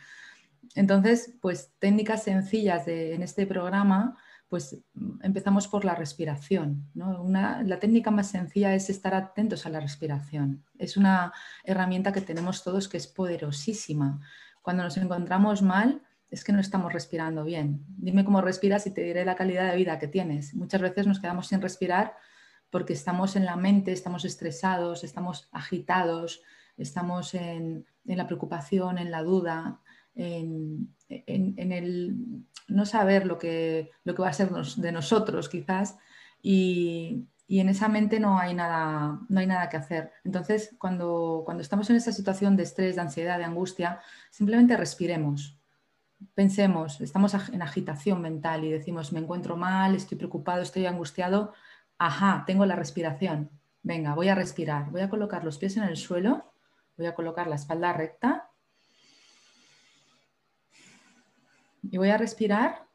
Entonces, 0.75 1.35
pues 1.41 1.73
técnicas 1.79 2.23
sencillas 2.23 2.87
de, 2.87 3.15
en 3.15 3.23
este 3.23 3.47
programa 3.47 4.17
pues 4.53 4.77
empezamos 5.23 5.67
por 5.67 5.87
la 5.87 5.95
respiración. 5.95 6.87
la 6.93 7.79
técnica 7.81 8.11
más 8.11 8.27
sencilla 8.27 8.75
es 8.75 8.91
estar 8.91 9.15
atentos 9.15 9.65
a 9.65 9.71
la 9.71 9.81
respiración. 9.81 10.63
Es 10.77 10.99
una 10.99 11.33
herramienta 11.65 12.13
que 12.13 12.21
tenemos 12.21 12.63
todos 12.63 12.87
que 12.87 12.99
es 12.99 13.07
poderosísima. 13.07 14.21
Cuando 14.61 14.83
nos 14.83 14.99
encontramos 14.99 15.63
mal, 15.63 16.03
es 16.29 16.45
que 16.45 16.53
no 16.53 16.61
estamos 16.61 16.93
respirando 16.93 17.45
bien. 17.45 17.83
Dime 17.97 18.27
cómo 18.27 18.43
respiras 18.43 18.87
y 18.87 18.91
te 18.91 19.03
diré 19.03 19.25
la 19.25 19.37
calidad 19.37 19.71
de 19.71 19.77
vida 19.79 19.99
que 19.99 20.07
tienes. 20.07 20.55
Muchas 20.55 20.83
veces 20.83 21.07
nos 21.07 21.19
quedamos 21.19 21.47
sin 21.47 21.63
respirar 21.63 22.15
porque 22.69 22.93
estamos 22.93 23.37
en 23.37 23.47
la 23.47 23.57
mente, 23.57 23.91
estamos 23.91 24.27
estresados, 24.27 25.03
estamos 25.03 25.49
agitados, 25.51 26.43
estamos 26.77 27.33
en 27.33 27.87
la 28.05 28.27
preocupación, 28.27 28.99
en 28.99 29.11
la 29.11 29.23
duda, 29.23 29.81
en, 30.15 30.95
el 31.09 32.45
no 32.69 32.87
saber 32.87 33.27
lo 33.27 33.39
que, 33.39 33.91
lo 34.05 34.15
que 34.15 34.23
va 34.23 34.29
a 34.29 34.33
ser 34.33 34.51
de 34.51 34.93
nosotros 34.93 35.49
quizás 35.49 35.97
y, 36.43 37.29
en 37.49 37.69
esa 37.69 37.89
mente 37.89 38.19
no 38.19 38.39
hay 38.39 38.55
nada, 38.55 39.21
no 39.29 39.41
hay 39.41 39.47
nada 39.47 39.69
que 39.69 39.77
hacer. 39.77 40.11
Entonces, 40.25 40.75
cuando, 40.79 41.43
cuando 41.45 41.63
estamos 41.63 41.91
en 41.91 41.97
esa 41.97 42.11
situación 42.11 42.57
de 42.57 42.63
estrés, 42.63 42.95
de 42.95 43.03
ansiedad, 43.03 43.37
de 43.37 43.45
angustia, 43.45 44.01
simplemente 44.31 44.75
respiremos. 44.75 45.61
Pensemos, 46.33 47.03
estamos 47.03 47.35
en 47.35 47.61
agitación 47.61 48.23
mental 48.23 48.65
y 48.65 48.71
decimos, 48.71 49.13
me 49.13 49.21
encuentro 49.21 49.59
mal, 49.59 49.95
estoy 49.95 50.17
preocupado, 50.17 50.63
estoy 50.63 50.87
angustiado. 50.87 51.53
Ajá, 51.99 52.45
tengo 52.47 52.65
la 52.65 52.75
respiración. 52.75 53.51
Venga, 53.83 54.15
voy 54.15 54.29
a 54.29 54.35
respirar. 54.35 54.91
Voy 54.91 55.03
a 55.03 55.11
colocar 55.11 55.45
los 55.45 55.59
pies 55.59 55.77
en 55.77 55.83
el 55.83 55.99
suelo, 55.99 56.55
voy 56.97 57.05
a 57.05 57.15
colocar 57.15 57.49
la 57.49 57.57
espalda 57.57 57.93
recta 57.93 58.52
Y 61.83 61.99
voy 61.99 62.11
a 62.11 62.19
respirar 62.19 62.87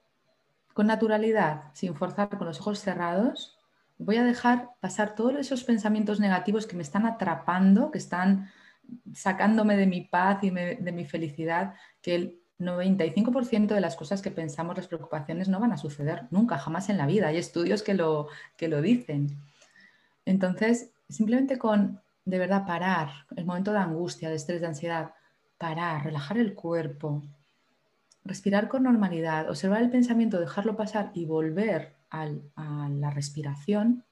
con 0.73 0.87
naturalidad, 0.87 1.71
sin 1.73 1.95
forzar, 1.95 2.29
con 2.37 2.47
los 2.47 2.59
ojos 2.59 2.79
cerrados. 2.79 3.57
Voy 3.97 4.17
a 4.17 4.23
dejar 4.23 4.69
pasar 4.79 5.15
todos 5.15 5.35
esos 5.35 5.63
pensamientos 5.63 6.19
negativos 6.19 6.67
que 6.67 6.75
me 6.75 6.83
están 6.83 7.05
atrapando, 7.05 7.91
que 7.91 7.97
están 7.97 8.49
sacándome 9.13 9.75
de 9.75 9.87
mi 9.87 10.01
paz 10.01 10.43
y 10.43 10.49
de 10.49 10.91
mi 10.91 11.05
felicidad, 11.05 11.73
que 12.01 12.15
el 12.15 12.41
95% 12.59 13.67
de 13.67 13.81
las 13.81 13.95
cosas 13.95 14.21
que 14.21 14.31
pensamos, 14.31 14.77
las 14.77 14.87
preocupaciones, 14.87 15.47
no 15.47 15.59
van 15.59 15.73
a 15.73 15.77
suceder 15.77 16.23
nunca, 16.31 16.57
jamás 16.57 16.89
en 16.89 16.97
la 16.97 17.05
vida. 17.05 17.27
Hay 17.27 17.37
estudios 17.37 17.83
que 17.83 17.93
lo, 17.93 18.27
que 18.55 18.67
lo 18.67 18.81
dicen. 18.81 19.37
Entonces, 20.25 20.91
simplemente 21.07 21.57
con, 21.57 22.01
de 22.25 22.39
verdad, 22.39 22.65
parar, 22.65 23.09
el 23.35 23.45
momento 23.45 23.71
de 23.71 23.79
angustia, 23.79 24.29
de 24.29 24.35
estrés, 24.35 24.61
de 24.61 24.67
ansiedad, 24.67 25.13
parar, 25.57 26.05
relajar 26.05 26.37
el 26.37 26.53
cuerpo, 26.53 27.23
respirar 28.27 28.67
con 28.67 28.83
normalidad, 28.83 29.49
observar 29.49 29.81
el 29.81 29.89
pensamiento, 29.89 30.39
dejarlo 30.39 30.75
pasar 30.75 31.11
y 31.13 31.25
volver 31.25 31.95
a 32.09 32.29
la 32.89 33.09
respiración 33.11 34.03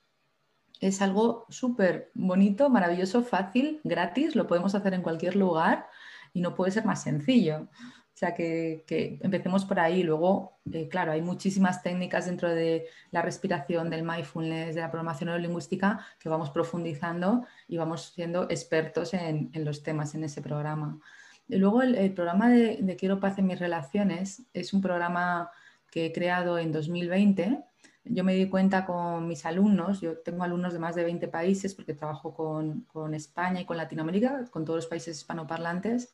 es 0.82 1.02
algo 1.02 1.46
súper 1.50 2.12
bonito, 2.14 2.70
maravilloso, 2.70 3.24
fácil, 3.24 3.80
gratis, 3.84 4.36
lo 4.36 4.48
podemos 4.48 4.76
hacer 4.76 4.94
en 4.94 5.02
cualquier 5.02 5.36
lugar 5.36 5.88
y 6.34 6.42
no 6.42 6.56
puede 6.56 6.72
ser 6.72 6.86
más 6.86 7.04
sencillo. 7.04 7.68
O 7.72 8.18
sea, 8.18 8.34
que, 8.34 8.86
empecemos 9.22 9.66
por 9.66 9.80
ahí. 9.80 10.04
Luego, 10.04 10.60
eh, 10.72 10.88
claro, 10.88 11.12
hay 11.12 11.22
muchísimas 11.22 11.84
técnicas 11.84 12.28
dentro 12.28 12.50
de 12.50 12.88
la 13.12 13.22
respiración, 13.22 13.90
del 13.90 14.04
mindfulness, 14.04 14.76
de 14.76 14.82
la 14.82 14.90
programación 14.90 15.28
neurolingüística 15.28 16.06
que 16.20 16.30
vamos 16.30 16.50
profundizando 16.50 17.46
y 17.68 17.78
vamos 17.78 18.14
siendo 18.16 18.44
expertos 18.50 19.14
en 19.14 19.52
los 19.66 19.84
temas 19.84 20.16
en 20.16 20.24
ese 20.24 20.42
programa. 20.42 21.00
Luego 21.48 21.82
el, 21.84 22.14
programa 22.14 22.50
de, 22.50 22.96
Quiero 22.98 23.20
paz 23.20 23.38
en 23.38 23.48
mis 23.48 23.60
relaciones 23.60 24.44
es 24.54 24.74
un 24.74 24.82
programa 24.82 25.52
que 25.92 26.08
he 26.08 26.12
creado 26.12 26.58
en 26.58 26.72
2020. 26.72 27.64
Yo 28.06 28.24
me 28.24 28.36
di 28.36 28.50
cuenta 28.50 28.86
con 28.86 29.28
mis 29.28 29.46
alumnos, 29.46 30.02
yo 30.02 30.18
tengo 30.18 30.44
alumnos 30.44 30.74
de 30.74 30.80
más 30.80 30.96
de 30.96 31.04
20 31.04 31.28
países 31.28 31.74
porque 31.74 31.94
trabajo 31.94 32.34
con, 32.34 33.14
España 33.14 33.62
y 33.62 33.66
con 33.66 33.78
Latinoamérica, 33.78 34.46
con 34.52 34.66
todos 34.66 34.78
los 34.78 34.88
países 34.88 35.18
hispanoparlantes, 35.18 36.14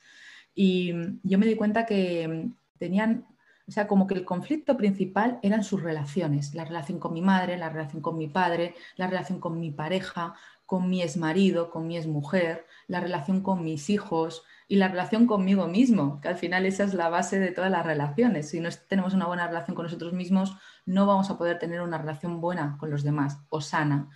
y 0.54 0.94
yo 1.24 1.38
me 1.38 1.46
di 1.46 1.56
cuenta 1.56 1.86
que 1.86 2.50
tenían, 2.78 3.26
o 3.68 3.72
sea, 3.72 3.88
como 3.88 4.08
que 4.08 4.14
el 4.14 4.26
conflicto 4.26 4.78
principal 4.78 5.40
eran 5.42 5.64
sus 5.64 5.82
relaciones, 5.82 6.54
la 6.56 6.66
relación 6.66 7.00
con 7.00 7.14
mi 7.14 7.22
madre, 7.22 7.58
la 7.58 7.70
relación 7.70 8.02
con 8.02 8.18
mi 8.18 8.28
padre, 8.28 8.76
la 8.96 9.08
relación 9.08 9.40
con 9.40 9.60
mi 9.60 9.72
pareja, 9.72 10.36
con 10.72 10.90
mi 10.90 11.02
exmarido, 11.02 11.70
con 11.70 11.86
mi 11.86 11.98
exmujer, 11.98 12.66
la 12.88 13.02
relación 13.02 13.42
con 13.42 13.62
mis 13.62 13.90
hijos, 13.90 14.46
y 14.70 14.78
la 14.78 14.88
relación 14.88 15.28
conmigo 15.28 15.68
mismo, 15.68 16.22
que 16.22 16.30
al 16.30 16.38
final 16.38 16.66
esa 16.66 16.86
es 16.86 16.94
la 16.94 17.10
base 17.10 17.42
de 17.42 17.52
todas 17.52 17.70
las 17.70 17.86
relaciones. 17.86 18.52
Si 18.52 18.62
no 18.62 18.70
tenemos 18.88 19.14
una 19.14 19.28
buena 19.28 19.46
relación 19.46 19.76
con 19.76 19.84
nosotros 19.84 20.14
mismos, 20.14 20.56
no 20.86 21.06
vamos 21.06 21.30
a 21.30 21.38
poder 21.38 21.60
tener 21.60 21.82
una 21.82 21.98
relación 21.98 22.40
buena 22.40 22.78
con 22.80 22.90
los 22.90 23.04
demás 23.04 23.42
o 23.50 23.60
sana. 23.60 24.08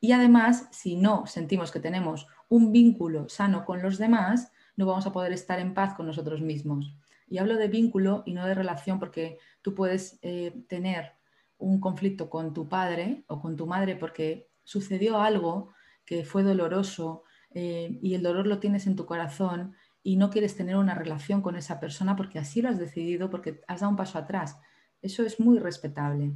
Y 0.00 0.12
además, 0.12 0.68
si 0.70 0.96
no 0.96 1.24
sentimos 1.24 1.70
que 1.70 1.80
tenemos 1.80 2.26
un 2.50 2.70
vínculo 2.70 3.30
sano 3.30 3.64
con 3.64 3.80
los 3.80 3.96
demás, 3.96 4.52
no 4.76 4.84
vamos 4.84 5.06
a 5.06 5.12
poder 5.12 5.32
estar 5.32 5.58
en 5.60 5.72
paz 5.72 5.94
con 5.94 6.04
nosotros 6.04 6.42
mismos. 6.42 6.94
Y 7.26 7.38
hablo 7.38 7.56
de 7.56 7.68
vínculo 7.68 8.22
y 8.26 8.34
no 8.34 8.44
de 8.44 8.54
relación 8.54 8.98
porque 8.98 9.38
tú 9.62 9.74
puedes 9.74 10.18
eh, 10.20 10.62
tener 10.68 11.12
un 11.56 11.80
conflicto 11.80 12.28
con 12.28 12.52
tu 12.52 12.68
padre 12.68 13.24
o 13.28 13.40
con 13.40 13.56
tu 13.56 13.66
madre 13.66 13.96
porque 13.96 14.50
sucedió 14.64 15.20
algo 15.20 15.72
que 16.04 16.24
fue 16.24 16.42
doloroso, 16.42 17.24
eh, 17.54 17.98
y 18.02 18.14
el 18.14 18.22
dolor 18.22 18.46
lo 18.46 18.58
tienes 18.58 18.86
en 18.86 18.96
tu 18.96 19.06
corazón 19.06 19.74
y 20.02 20.16
no 20.16 20.28
quieres 20.28 20.56
tener 20.56 20.76
una 20.76 20.94
relación 20.94 21.40
con 21.40 21.56
esa 21.56 21.78
persona 21.80 22.16
porque 22.16 22.38
así 22.38 22.60
lo 22.60 22.68
has 22.68 22.78
decidido, 22.78 23.30
porque 23.30 23.62
has 23.68 23.80
dado 23.80 23.90
un 23.90 23.96
paso 23.96 24.18
atrás. 24.18 24.58
Eso 25.00 25.22
es 25.22 25.38
muy 25.38 25.58
respetable. 25.58 26.32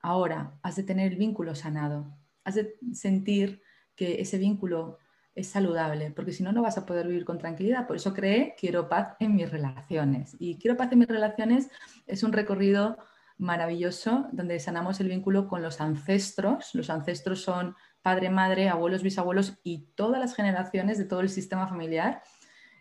Ahora, 0.00 0.58
has 0.62 0.76
de 0.76 0.82
tener 0.82 1.12
el 1.12 1.18
vínculo 1.18 1.54
sanado, 1.54 2.12
has 2.44 2.56
de 2.56 2.76
sentir 2.92 3.62
que 3.94 4.20
ese 4.20 4.38
vínculo 4.38 4.98
es 5.34 5.48
saludable, 5.48 6.10
porque 6.10 6.32
si 6.32 6.42
no, 6.42 6.52
no 6.52 6.62
vas 6.62 6.78
a 6.78 6.86
poder 6.86 7.06
vivir 7.06 7.24
con 7.24 7.38
tranquilidad. 7.38 7.86
Por 7.86 7.96
eso 7.96 8.12
creé 8.12 8.54
Quiero 8.58 8.88
paz 8.88 9.16
en 9.20 9.36
mis 9.36 9.50
relaciones. 9.50 10.36
Y 10.40 10.56
Quiero 10.58 10.76
paz 10.76 10.90
en 10.92 10.98
mis 10.98 11.08
relaciones 11.08 11.70
es 12.06 12.22
un 12.24 12.32
recorrido 12.32 12.98
maravilloso 13.38 14.26
donde 14.32 14.60
sanamos 14.60 15.00
el 15.00 15.08
vínculo 15.08 15.48
con 15.48 15.62
los 15.62 15.80
ancestros. 15.80 16.74
Los 16.74 16.90
ancestros 16.90 17.42
son 17.42 17.76
padre, 18.02 18.30
madre, 18.30 18.68
abuelos, 18.68 19.02
bisabuelos 19.02 19.58
y 19.62 19.86
todas 19.94 20.20
las 20.20 20.34
generaciones 20.34 20.98
de 20.98 21.04
todo 21.04 21.20
el 21.20 21.28
sistema 21.28 21.66
familiar 21.66 22.22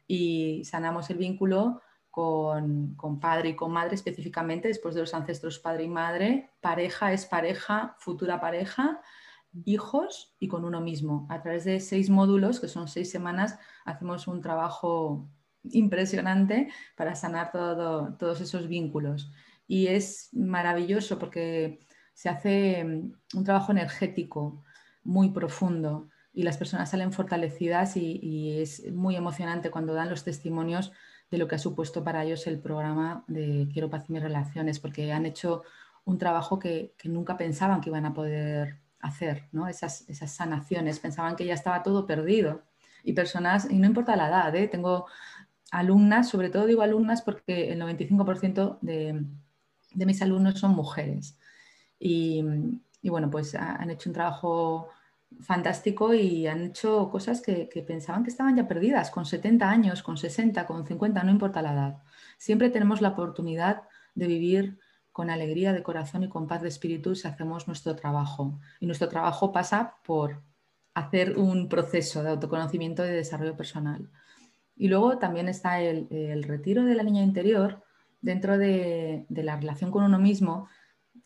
y 0.07 0.63
sanamos 0.65 1.09
el 1.09 1.17
vínculo 1.17 1.81
con, 2.09 3.19
padre 3.21 3.49
y 3.49 3.55
con 3.55 3.71
madre 3.71 3.93
específicamente, 3.93 4.69
después 4.69 4.95
de 4.95 5.01
los 5.01 5.13
ancestros 5.13 5.59
padre 5.59 5.83
y 5.83 5.87
madre, 5.87 6.49
pareja 6.61 7.13
es 7.13 7.27
pareja, 7.27 7.95
futura 7.99 8.41
pareja, 8.41 9.01
hijos 9.65 10.35
y 10.39 10.47
con 10.47 10.65
uno 10.65 10.81
mismo. 10.81 11.27
A 11.29 11.43
través 11.43 11.65
de 11.65 11.79
seis 11.79 12.09
módulos, 12.09 12.59
que 12.59 12.67
son 12.67 12.87
seis 12.87 13.11
semanas, 13.11 13.59
hacemos 13.85 14.27
un 14.27 14.41
trabajo 14.41 15.29
impresionante 15.63 16.71
para 16.95 17.13
sanar 17.13 17.51
todos 17.51 18.41
esos 18.41 18.67
vínculos. 18.67 19.31
Y 19.67 19.87
es 19.87 20.29
maravilloso 20.31 21.19
porque 21.19 21.79
se 22.13 22.29
hace 22.29 22.83
un 22.83 23.43
trabajo 23.43 23.71
energético, 23.71 24.63
muy 25.03 25.29
profundo 25.29 26.09
y 26.33 26.43
las 26.43 26.57
personas 26.57 26.91
salen 26.91 27.11
fortalecidas 27.11 27.97
y, 27.97 28.59
es 28.59 28.91
muy 28.91 29.15
emocionante 29.15 29.71
cuando 29.71 29.95
dan 29.95 30.09
los 30.09 30.23
testimonios 30.23 30.91
de 31.31 31.39
lo 31.39 31.47
que 31.47 31.55
ha 31.55 31.59
supuesto 31.59 32.03
para 32.03 32.23
ellos 32.23 32.45
el 32.45 32.59
programa 32.59 33.23
de 33.27 33.67
Quiero 33.73 33.89
paz 33.89 34.05
y 34.07 34.13
mis 34.13 34.21
relaciones, 34.21 34.79
porque 34.79 35.11
han 35.11 35.25
hecho 35.25 35.63
un 36.05 36.19
trabajo 36.19 36.59
que, 36.59 36.93
nunca 37.05 37.37
pensaban 37.37 37.81
que 37.81 37.89
iban 37.89 38.05
a 38.05 38.13
poder 38.13 38.77
hacer, 38.99 39.47
¿no? 39.51 39.67
esas, 39.67 40.07
esas, 40.09 40.31
sanaciones, 40.31 40.99
pensaban 40.99 41.35
que 41.35 41.45
ya 41.45 41.55
estaba 41.55 41.81
todo 41.81 42.05
perdido. 42.05 42.61
Y 43.03 43.13
personas, 43.13 43.67
y 43.71 43.79
no 43.79 43.87
importa 43.87 44.15
la 44.15 44.27
edad, 44.27 44.55
¿eh? 44.55 44.67
tengo 44.67 45.07
alumnas, 45.71 46.29
sobre 46.29 46.49
todo 46.49 46.67
digo 46.67 46.83
alumnas 46.83 47.23
porque 47.23 47.71
el 47.71 47.81
95% 47.81 48.77
de, 48.81 49.25
de, 49.93 50.05
mis 50.05 50.21
alumnos 50.21 50.59
son 50.59 50.71
mujeres. 50.71 51.37
Y, 51.99 52.43
y 53.01 53.09
bueno, 53.09 53.29
pues 53.29 53.55
han 53.55 53.89
hecho 53.89 54.09
un 54.09 54.13
trabajo 54.13 54.89
fantástico 55.41 56.13
y 56.13 56.47
han 56.47 56.65
hecho 56.65 57.09
cosas 57.09 57.41
que, 57.41 57.69
pensaban 57.85 58.23
que 58.23 58.29
estaban 58.29 58.55
ya 58.55 58.67
perdidas, 58.67 59.11
con 59.11 59.25
70 59.25 59.69
años, 59.69 60.03
con 60.03 60.17
60, 60.17 60.65
con 60.65 60.85
50, 60.85 61.23
no 61.23 61.31
importa 61.31 61.61
la 61.61 61.73
edad. 61.73 61.97
Siempre 62.37 62.69
tenemos 62.69 63.01
la 63.01 63.09
oportunidad 63.09 63.83
de 64.15 64.27
vivir 64.27 64.79
con 65.11 65.29
alegría 65.29 65.73
de 65.73 65.83
corazón 65.83 66.23
y 66.23 66.29
con 66.29 66.47
paz 66.47 66.61
de 66.61 66.67
espíritu 66.67 67.15
si 67.15 67.27
hacemos 67.27 67.67
nuestro 67.67 67.95
trabajo. 67.95 68.59
Y 68.79 68.85
nuestro 68.85 69.09
trabajo 69.09 69.51
pasa 69.51 69.95
por 70.05 70.41
hacer 70.93 71.37
un 71.37 71.69
proceso 71.69 72.23
de 72.23 72.29
autoconocimiento 72.29 73.03
y 73.03 73.09
de 73.09 73.15
desarrollo 73.15 73.57
personal. 73.57 74.09
Y 74.75 74.87
luego 74.87 75.17
también 75.17 75.49
está 75.49 75.81
el, 75.81 76.43
retiro 76.43 76.83
de 76.85 76.95
la 76.95 77.03
niña 77.03 77.23
interior 77.23 77.83
dentro 78.21 78.57
de, 78.57 79.25
la 79.29 79.57
relación 79.57 79.91
con 79.91 80.03
uno 80.03 80.19
mismo. 80.19 80.67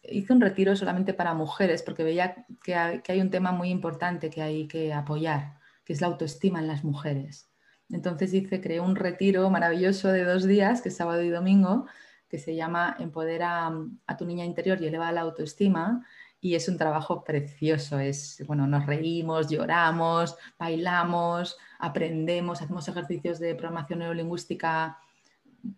Hice 0.04 0.34
un 0.34 0.42
retiro 0.42 0.76
solamente 0.76 1.14
para 1.14 1.34
mujeres 1.34 1.84
porque 1.84 2.04
veía 2.04 2.46
que 2.64 2.76
hay, 2.76 3.22
un 3.22 3.30
tema 3.30 3.52
muy 3.52 3.70
importante 3.70 4.30
que 4.30 4.42
hay 4.42 4.68
que 4.68 4.94
apoyar, 4.94 5.60
que 5.86 5.94
es 5.94 6.02
la 6.02 6.08
autoestima 6.08 6.60
en 6.60 6.68
las 6.68 6.84
mujeres. 6.84 7.50
Entonces 7.90 8.34
hice, 8.34 8.62
creé 8.62 8.80
un 8.80 8.96
retiro 8.96 9.50
maravilloso 9.50 10.08
de 10.08 10.24
dos 10.24 10.46
días, 10.46 10.82
que 10.82 10.90
es 10.90 10.96
sábado 10.96 11.22
y 11.24 11.30
domingo, 11.30 11.88
que 12.30 12.40
se 12.40 12.56
llama 12.56 12.96
Empodera 13.00 13.70
a 14.08 14.18
tu 14.18 14.26
niña 14.26 14.46
interior 14.46 14.82
y 14.82 14.88
eleva 14.88 15.12
la 15.12 15.22
autoestima 15.22 16.06
y 16.40 16.56
es 16.56 16.68
un 16.68 16.78
trabajo 16.78 17.24
precioso. 17.24 18.00
Es, 18.00 18.44
bueno, 18.48 18.66
nos 18.66 18.86
reímos, 18.88 19.48
lloramos, 19.48 20.36
bailamos, 20.58 21.58
aprendemos, 21.78 22.62
hacemos 22.62 22.88
ejercicios 22.88 23.40
de 23.40 23.54
programación 23.54 24.00
neurolingüística 24.00 24.98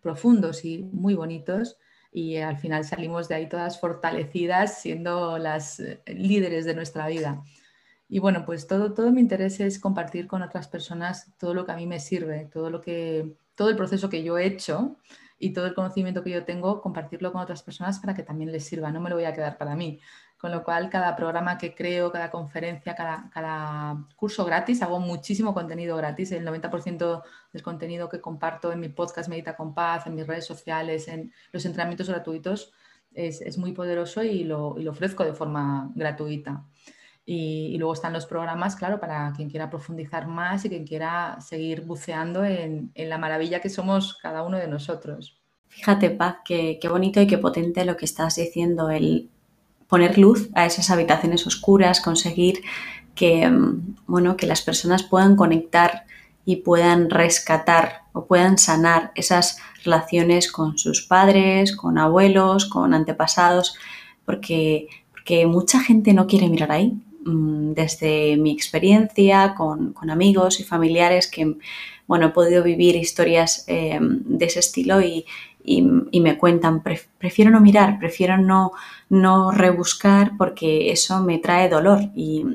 profundos 0.01 0.65
y 0.65 0.83
muy 0.91 1.15
bonitos 1.15 1.77
y 2.13 2.37
al 2.37 2.57
final 2.57 2.85
salimos 2.85 3.27
de 3.27 3.35
ahí 3.35 3.49
todas 3.49 3.79
fortalecidas 3.79 4.79
siendo 4.81 5.37
las 5.39 5.79
eh, 5.79 6.01
líderes 6.07 6.65
de 6.65 6.75
nuestra 6.75 7.07
vida. 7.07 7.43
Y 8.07 8.19
bueno, 8.19 8.45
pues 8.45 8.67
todo, 8.67 8.93
todo 8.93 9.11
mi 9.11 9.21
interés 9.21 9.59
es 9.59 9.79
compartir 9.79 10.27
con 10.27 10.43
otras 10.43 10.67
personas 10.67 11.31
todo 11.39 11.55
lo 11.55 11.65
que 11.65 11.71
a 11.71 11.75
mí 11.75 11.87
me 11.87 11.99
sirve, 11.99 12.47
todo, 12.53 12.69
lo 12.69 12.81
que, 12.81 13.33
todo 13.55 13.69
el 13.69 13.75
proceso 13.75 14.09
que 14.09 14.23
yo 14.23 14.37
he 14.37 14.45
hecho 14.45 14.97
y 15.39 15.51
todo 15.51 15.65
el 15.65 15.73
conocimiento 15.73 16.23
que 16.23 16.29
yo 16.29 16.45
tengo, 16.45 16.81
compartirlo 16.81 17.31
con 17.31 17.41
otras 17.41 17.63
personas 17.63 17.99
para 17.99 18.13
que 18.13 18.21
también 18.21 18.51
les 18.51 18.65
sirva. 18.65 18.91
No 18.91 19.01
me 19.01 19.09
lo 19.09 19.15
voy 19.15 19.25
a 19.25 19.33
quedar 19.33 19.57
para 19.57 19.75
mí. 19.75 19.99
Con 20.43 20.51
lo 20.51 20.61
cual, 20.65 20.89
cada 20.89 21.15
programa 21.15 21.57
que 21.57 21.73
creo, 21.73 22.11
cada 22.11 22.29
conferencia, 22.29 22.95
cada, 22.95 24.05
curso 24.17 24.43
gratis, 24.43 24.81
hago 24.81 24.99
muchísimo 24.99 25.53
contenido 25.53 25.95
gratis. 25.95 26.33
El 26.33 26.45
90% 26.45 27.23
del 27.53 27.63
contenido 27.63 28.09
que 28.09 28.19
comparto 28.19 28.73
en 28.73 28.81
mi 28.81 28.89
podcast 28.89 29.29
Medita 29.29 29.55
con 29.55 29.73
Paz, 29.73 30.05
en 30.05 30.15
mis 30.15 30.27
redes 30.27 30.45
sociales, 30.45 31.07
en 31.07 31.31
los 31.53 31.63
entrenamientos 31.63 32.09
gratuitos, 32.09 32.73
es, 33.13 33.57
muy 33.57 33.71
poderoso 33.71 34.21
y 34.21 34.43
lo, 34.43 34.75
ofrezco 34.89 35.23
de 35.23 35.33
forma 35.33 35.89
gratuita. 35.95 36.65
Y, 37.25 37.77
luego 37.77 37.93
están 37.93 38.11
los 38.11 38.25
programas, 38.25 38.75
claro, 38.75 38.99
para 38.99 39.31
quien 39.33 39.49
quiera 39.49 39.69
profundizar 39.69 40.27
más 40.27 40.65
y 40.65 40.69
quien 40.69 40.85
quiera 40.85 41.37
seguir 41.39 41.85
buceando 41.85 42.43
en, 42.43 42.91
la 42.95 43.17
maravilla 43.17 43.61
que 43.61 43.69
somos 43.69 44.17
cada 44.21 44.43
uno 44.43 44.57
de 44.57 44.67
nosotros. 44.67 45.41
Fíjate, 45.69 46.09
Paz, 46.09 46.39
qué, 46.43 46.79
qué 46.81 46.89
bonito 46.89 47.21
y 47.21 47.27
qué 47.27 47.37
potente 47.37 47.85
lo 47.85 47.95
que 47.95 48.03
estás 48.03 48.35
diciendo, 48.35 48.89
el 48.89 49.29
poner 49.93 50.17
luz 50.17 50.49
a 50.55 50.65
esas 50.65 50.89
habitaciones 50.89 51.45
oscuras, 51.45 52.01
conseguir 52.01 52.63
que, 53.13 53.47
mm, 53.47 53.97
bueno, 54.07 54.35
que 54.35 54.47
las 54.47 54.63
personas 54.63 55.03
puedan 55.03 55.35
conectar 55.35 56.05
y 56.45 56.55
puedan 56.67 57.11
rescatar 57.11 58.01
o 58.11 58.25
puedan 58.25 58.57
sanar 58.57 59.11
esas 59.13 59.59
relaciones 59.83 60.51
con 60.51 60.79
sus 60.79 61.03
padres, 61.03 61.75
con 61.75 61.99
abuelos, 61.99 62.65
con 62.65 62.95
antepasados, 62.95 63.75
porque, 64.25 64.87
porque 65.11 65.45
mucha 65.45 65.79
gente 65.79 66.11
no 66.11 66.25
quiere 66.25 66.49
mirar 66.49 66.71
ahí. 66.71 66.97
Mm, 67.25 67.73
desde 67.73 68.35
mi 68.37 68.49
experiencia 68.51 69.53
con, 69.55 69.93
amigos 70.09 70.59
y 70.59 70.63
familiares 70.63 71.27
que 71.27 71.55
bueno, 72.07 72.25
he 72.25 72.29
podido 72.29 72.63
vivir 72.63 72.95
historias 72.95 73.63
eh, 73.67 73.99
de 74.01 74.45
ese 74.45 74.59
estilo 74.59 75.01
y, 75.01 75.25
y, 75.63 75.81
me 76.19 76.37
cuentan, 76.37 76.83
prefiero 76.83 77.49
no 77.49 77.61
mirar, 77.61 77.97
prefiero 77.99 78.37
no, 78.37 78.73
no 79.09 79.51
rebuscar 79.51 80.31
porque 80.37 80.91
eso 80.91 81.21
me 81.21 81.39
trae 81.39 81.69
dolor 81.69 82.01
y, 82.15 82.45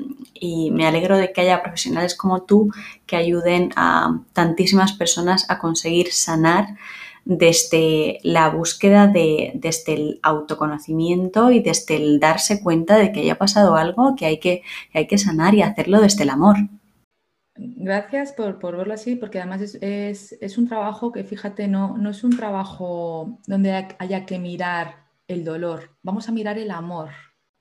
me 0.71 0.87
alegro 0.87 1.17
de 1.17 1.33
que 1.33 1.41
haya 1.41 1.61
profesionales 1.61 2.15
como 2.15 2.43
tú 2.43 2.71
que 3.05 3.17
ayuden 3.17 3.71
a 3.75 4.21
tantísimas 4.31 4.93
personas 4.93 5.49
a 5.49 5.59
conseguir 5.59 6.13
sanar 6.13 6.77
desde 7.25 8.19
la 8.23 8.49
búsqueda 8.49 9.07
de, 9.07 9.51
desde 9.55 9.93
el 9.93 10.19
autoconocimiento 10.23 11.51
y 11.51 11.59
desde 11.59 11.97
el 11.97 12.19
darse 12.19 12.61
cuenta 12.63 12.97
de 12.97 13.11
que 13.11 13.19
haya 13.19 13.37
pasado 13.37 13.75
algo 13.75 14.15
que 14.15 14.25
hay 14.25 14.39
que, 14.39 14.63
que 14.91 14.99
hay 14.99 15.07
que 15.07 15.17
sanar 15.17 15.55
y 15.55 15.61
hacerlo 15.61 15.99
desde 15.99 16.23
el 16.23 16.29
amor. 16.29 16.57
Gracias 17.61 18.31
por, 18.31 18.77
verlo 18.77 18.93
así, 18.93 19.17
porque 19.17 19.37
además 19.39 19.75
es, 19.81 20.57
un 20.57 20.69
trabajo 20.69 21.11
que, 21.11 21.25
fíjate, 21.25 21.67
no, 21.67 21.97
no 21.97 22.11
es 22.11 22.23
un 22.23 22.37
trabajo 22.37 23.41
donde 23.47 23.73
haya 23.99 24.25
que 24.25 24.39
mirar 24.39 25.07
el 25.27 25.43
dolor, 25.43 25.97
vamos 26.01 26.29
a 26.29 26.31
mirar 26.31 26.57
el 26.57 26.71
amor 26.71 27.09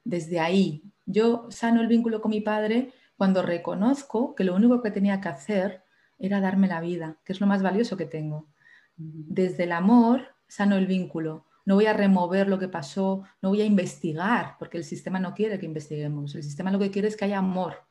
desde 0.05 0.39
ahí. 0.39 0.85
Yo 1.05 1.49
sano 1.51 1.81
el 1.81 1.89
vínculo 1.89 2.21
con 2.21 2.31
mi 2.31 2.41
padre 2.41 2.93
cuando 3.17 3.43
reconozco 3.43 4.37
que 4.37 4.45
lo 4.45 4.55
único 4.55 4.83
que 4.83 4.93
tenía 4.93 5.21
que 5.21 5.31
hacer 5.31 5.83
era 6.17 6.41
darme 6.41 6.69
la 6.69 6.81
vida, 6.81 7.19
que 7.25 7.33
es 7.33 7.41
lo 7.41 7.49
más 7.49 7.63
valioso 7.63 7.97
que 7.97 8.07
tengo. 8.07 8.47
Desde 8.95 9.65
el 9.65 9.73
amor 9.73 10.29
sano 10.47 10.77
el 10.77 10.87
vínculo. 10.87 11.47
No 11.67 11.75
voy 11.75 11.87
a 11.87 11.93
remover 11.93 12.49
lo 12.49 12.61
que 12.61 12.69
pasó, 12.69 13.25
no 13.43 13.49
voy 13.49 13.63
a 13.63 13.67
investigar, 13.67 14.55
porque 14.61 14.79
el 14.79 14.85
sistema 14.85 15.19
no 15.19 15.35
quiere 15.35 15.59
que 15.59 15.67
investiguemos. 15.67 16.37
El 16.37 16.45
sistema 16.45 16.71
lo 16.71 16.79
que 16.79 16.93
quiere 16.93 17.09
es 17.09 17.17
que 17.17 17.25
haya 17.25 17.39
amor 17.39 17.88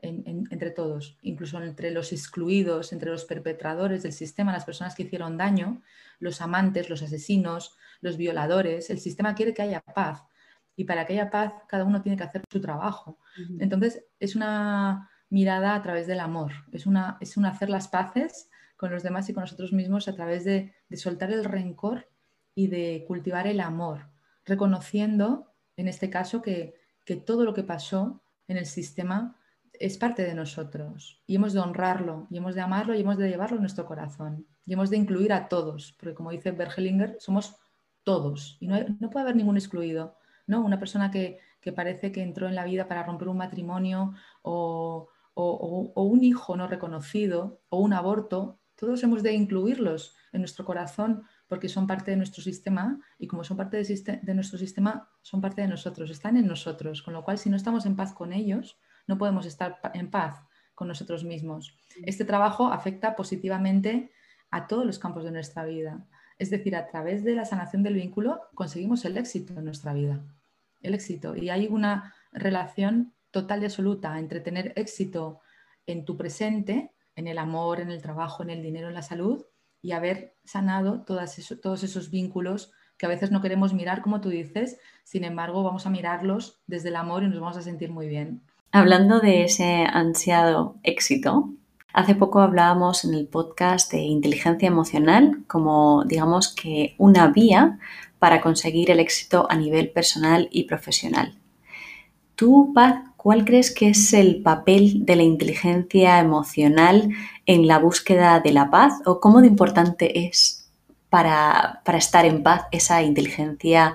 entre 0.00 0.70
todos, 0.70 1.18
incluso 1.22 1.60
entre 1.62 1.90
los 1.90 2.12
excluidos, 2.12 2.92
entre 2.92 3.10
los 3.10 3.24
perpetradores 3.24 4.02
del 4.02 4.12
sistema, 4.12 4.52
las 4.52 4.64
personas 4.64 4.94
que 4.94 5.02
hicieron 5.02 5.36
daño, 5.36 5.82
los 6.20 6.40
amantes, 6.40 6.88
los 6.88 7.02
asesinos, 7.02 7.76
los 8.00 8.16
violadores. 8.16 8.90
El 8.90 9.00
sistema 9.00 9.34
quiere 9.34 9.54
que 9.54 9.62
haya 9.62 9.80
paz 9.80 10.22
y 10.76 10.84
para 10.84 11.06
que 11.06 11.14
haya 11.14 11.30
paz 11.30 11.52
cada 11.68 11.84
uno 11.84 12.00
tiene 12.00 12.16
que 12.16 12.24
hacer 12.24 12.42
su 12.50 12.60
trabajo. 12.60 13.18
Entonces 13.58 14.04
es 14.20 14.36
una 14.36 15.10
mirada 15.30 15.74
a 15.74 15.82
través 15.82 16.06
del 16.06 16.20
amor, 16.20 16.52
es 16.72 16.86
una, 16.86 17.18
es 17.20 17.36
un 17.36 17.46
hacer 17.46 17.68
las 17.68 17.88
paces 17.88 18.48
con 18.76 18.90
los 18.92 19.02
demás 19.02 19.28
y 19.28 19.34
con 19.34 19.42
nosotros 19.42 19.72
mismos 19.72 20.06
a 20.08 20.14
través 20.14 20.44
de, 20.44 20.72
soltar 20.94 21.32
el 21.32 21.44
rencor 21.44 22.08
y 22.54 22.68
de 22.68 23.04
cultivar 23.06 23.46
el 23.46 23.60
amor, 23.60 24.08
reconociendo 24.44 25.52
en 25.76 25.88
este 25.88 26.08
caso 26.08 26.40
que, 26.40 26.74
que 27.04 27.16
todo 27.16 27.44
lo 27.44 27.54
que 27.54 27.64
pasó 27.64 28.22
en 28.46 28.56
el 28.56 28.66
sistema 28.66 29.37
es 29.80 29.98
parte 29.98 30.22
de 30.22 30.34
nosotros 30.34 31.22
y 31.26 31.36
hemos 31.36 31.52
de 31.52 31.60
honrarlo 31.60 32.26
y 32.30 32.38
hemos 32.38 32.54
de 32.54 32.60
amarlo 32.60 32.94
y 32.94 33.00
hemos 33.00 33.16
de 33.18 33.28
llevarlo 33.28 33.56
en 33.56 33.62
nuestro 33.62 33.86
corazón 33.86 34.46
y 34.66 34.72
hemos 34.72 34.90
de 34.90 34.96
incluir 34.96 35.32
a 35.32 35.48
todos, 35.48 35.96
porque 35.98 36.14
como 36.14 36.30
dice 36.30 36.50
Bergelinger, 36.50 37.16
somos 37.20 37.56
todos 38.02 38.56
y 38.60 38.68
no, 38.68 38.78
puede 39.10 39.24
haber 39.24 39.36
ningún 39.36 39.56
excluido, 39.56 40.16
¿no? 40.46 40.64
Una 40.64 40.78
persona 40.78 41.10
que, 41.10 41.40
parece 41.76 42.12
que 42.12 42.22
entró 42.22 42.48
en 42.48 42.54
la 42.54 42.64
vida 42.64 42.88
para 42.88 43.02
romper 43.02 43.28
un 43.28 43.36
matrimonio 43.36 44.14
o, 44.40 45.08
un 45.34 46.24
hijo 46.24 46.56
no 46.56 46.66
reconocido 46.66 47.60
o 47.68 47.78
un 47.80 47.92
aborto, 47.92 48.58
todos 48.74 49.02
hemos 49.02 49.22
de 49.22 49.34
incluirlos 49.34 50.16
en 50.32 50.40
nuestro 50.40 50.64
corazón 50.64 51.24
porque 51.46 51.68
son 51.68 51.86
parte 51.86 52.10
de 52.10 52.16
nuestro 52.16 52.42
sistema 52.42 52.98
y 53.18 53.26
como 53.26 53.44
son 53.44 53.58
parte 53.58 53.82
de 53.82 54.34
nuestro 54.34 54.58
sistema, 54.58 55.10
son 55.20 55.42
parte 55.42 55.60
de 55.60 55.68
nosotros, 55.68 56.10
están 56.10 56.36
en 56.38 56.46
nosotros, 56.46 57.02
con 57.02 57.12
lo 57.12 57.22
cual 57.22 57.36
si 57.38 57.50
no 57.50 57.56
estamos 57.56 57.84
en 57.84 57.96
paz 57.96 58.14
con 58.14 58.32
ellos, 58.32 58.78
no 59.08 59.18
podemos 59.18 59.46
estar 59.46 59.80
en 59.94 60.10
paz 60.10 60.40
con 60.74 60.86
nosotros 60.86 61.24
mismos. 61.24 61.76
Este 62.04 62.24
trabajo 62.24 62.68
afecta 62.68 63.16
positivamente 63.16 64.12
a 64.50 64.68
todos 64.68 64.86
los 64.86 65.00
campos 65.00 65.24
de 65.24 65.32
nuestra 65.32 65.64
vida. 65.64 66.06
Es 66.38 66.50
decir, 66.50 66.76
a 66.76 66.86
través 66.86 67.24
de 67.24 67.34
la 67.34 67.44
sanación 67.44 67.82
del 67.82 67.94
vínculo 67.94 68.42
conseguimos 68.54 69.04
el 69.04 69.18
éxito 69.18 69.54
en 69.58 69.64
nuestra 69.64 69.92
vida. 69.92 70.20
El 70.80 70.94
éxito. 70.94 71.34
Y 71.34 71.50
hay 71.50 71.66
una 71.66 72.14
relación 72.30 73.12
total 73.32 73.62
y 73.62 73.64
absoluta 73.64 74.16
entre 74.18 74.38
tener 74.40 74.72
éxito 74.76 75.40
en 75.86 76.04
tu 76.04 76.16
presente, 76.16 76.92
en 77.16 77.26
el 77.26 77.38
amor, 77.38 77.80
en 77.80 77.90
el 77.90 78.00
trabajo, 78.00 78.44
en 78.44 78.50
el 78.50 78.62
dinero, 78.62 78.88
en 78.88 78.94
la 78.94 79.02
salud, 79.02 79.44
y 79.82 79.92
haber 79.92 80.36
sanado 80.44 81.02
todos 81.04 81.82
esos 81.84 82.10
vínculos 82.10 82.72
que 82.96 83.06
a 83.06 83.08
veces 83.08 83.30
no 83.30 83.40
queremos 83.40 83.74
mirar, 83.74 84.02
como 84.02 84.20
tú 84.20 84.28
dices, 84.28 84.78
sin 85.04 85.24
embargo 85.24 85.62
vamos 85.62 85.86
a 85.86 85.90
mirarlos 85.90 86.60
desde 86.66 86.88
el 86.88 86.96
amor 86.96 87.22
y 87.22 87.28
nos 87.28 87.40
vamos 87.40 87.56
a 87.56 87.62
sentir 87.62 87.90
muy 87.90 88.08
bien. 88.08 88.42
Hablando 88.70 89.20
de 89.20 89.44
ese 89.44 89.86
ansiado 89.90 90.76
éxito, 90.82 91.54
hace 91.94 92.14
poco 92.14 92.40
hablábamos 92.40 93.02
en 93.06 93.14
el 93.14 93.26
podcast 93.26 93.90
de 93.90 94.00
inteligencia 94.00 94.68
emocional 94.68 95.42
como, 95.46 96.04
digamos 96.04 96.54
que, 96.54 96.94
una 96.98 97.28
vía 97.28 97.78
para 98.18 98.42
conseguir 98.42 98.90
el 98.90 99.00
éxito 99.00 99.46
a 99.48 99.56
nivel 99.56 99.88
personal 99.90 100.48
y 100.52 100.64
profesional. 100.64 101.38
Tú, 102.34 102.72
Paz, 102.74 103.04
¿cuál 103.16 103.46
crees 103.46 103.74
que 103.74 103.88
es 103.88 104.12
el 104.12 104.42
papel 104.42 105.06
de 105.06 105.16
la 105.16 105.22
inteligencia 105.22 106.18
emocional 106.18 107.08
en 107.46 107.66
la 107.66 107.78
búsqueda 107.78 108.40
de 108.40 108.52
la 108.52 108.70
paz 108.70 109.00
o 109.06 109.18
cómo 109.18 109.40
de 109.40 109.46
importante 109.46 110.26
es 110.26 110.70
para, 111.08 111.80
para 111.86 111.96
estar 111.96 112.26
en 112.26 112.42
paz 112.42 112.64
esa 112.70 113.02
inteligencia 113.02 113.94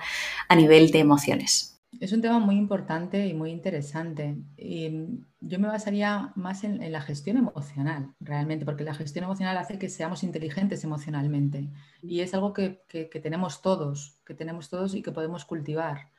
a 0.50 0.56
nivel 0.56 0.90
de 0.90 0.98
emociones? 0.98 1.73
Es 2.00 2.12
un 2.12 2.22
tema 2.22 2.40
muy 2.40 2.56
importante 2.56 3.28
y 3.28 3.34
muy 3.34 3.52
interesante. 3.52 4.36
Y 4.58 5.22
yo 5.40 5.60
me 5.60 5.68
basaría 5.68 6.32
más 6.36 6.64
en, 6.64 6.92
la 6.92 7.02
gestión 7.02 7.38
emocional, 7.38 8.14
realmente, 8.20 8.66
porque 8.66 8.84
la 8.84 8.94
gestión 8.94 9.26
emocional 9.26 9.58
hace 9.58 9.78
que 9.78 9.90
seamos 9.90 10.24
inteligentes 10.24 10.84
emocionalmente. 10.84 11.70
Y 12.02 12.22
es 12.22 12.34
algo 12.34 12.54
que, 12.54 12.82
tenemos 13.22 13.62
todos, 13.62 14.20
que 14.26 14.34
tenemos 14.34 14.70
todos 14.70 14.96
y 14.96 15.02
que 15.02 15.12
podemos 15.12 15.46
cultivar. 15.46 16.12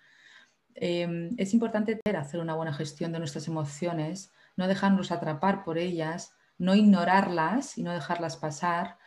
Em, 0.75 1.31
es 1.39 1.55
importante 1.55 2.01
hacer 2.17 2.41
una 2.41 2.55
buena 2.55 2.75
gestión 2.75 3.13
de 3.13 3.19
nuestras 3.19 3.47
emociones, 3.49 4.33
no 4.57 4.67
dejarnos 4.67 5.13
atrapar 5.13 5.65
por 5.65 5.79
ellas, 5.79 6.33
no 6.59 6.75
ignorarlas 6.75 7.79
y 7.79 7.83
no 7.83 7.93
dejarlas 7.93 8.37
pasar, 8.37 8.99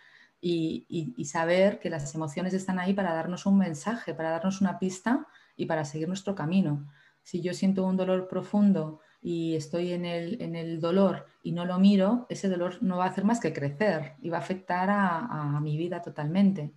y, 0.41 1.25
saber 1.25 1.79
que 1.79 1.89
las 1.89 2.13
emociones 2.15 2.53
están 2.53 2.79
ahí 2.79 2.93
para 2.93 3.13
darnos 3.13 3.45
un 3.45 3.57
mensaje, 3.57 4.13
para 4.13 4.31
darnos 4.31 4.61
una 4.61 4.79
pista 4.79 5.27
y 5.57 5.65
para 5.65 5.83
seguir 5.83 6.07
nuestro 6.07 6.35
camino. 6.35 6.87
Si 7.23 7.41
yo 7.41 7.53
siento 7.53 7.83
un 7.83 7.97
dolor 7.97 8.29
profundo 8.29 9.01
y 9.21 9.55
estoy 9.55 9.91
en 9.91 10.05
el, 10.05 10.41
en 10.41 10.55
el 10.55 10.79
dolor 10.79 11.25
y 11.43 11.51
no 11.51 11.65
lo 11.65 11.77
miro, 11.79 12.25
ese 12.29 12.47
dolor 12.47 12.77
no 12.81 12.97
va 12.97 13.05
a 13.05 13.09
hacer 13.09 13.25
más 13.25 13.41
que 13.41 13.51
crecer 13.51 14.13
y 14.21 14.29
va 14.29 14.37
a 14.37 14.41
afectar 14.41 14.89
a, 14.89 15.59
mi 15.59 15.75
vida 15.75 16.01
totalmente. 16.01 16.73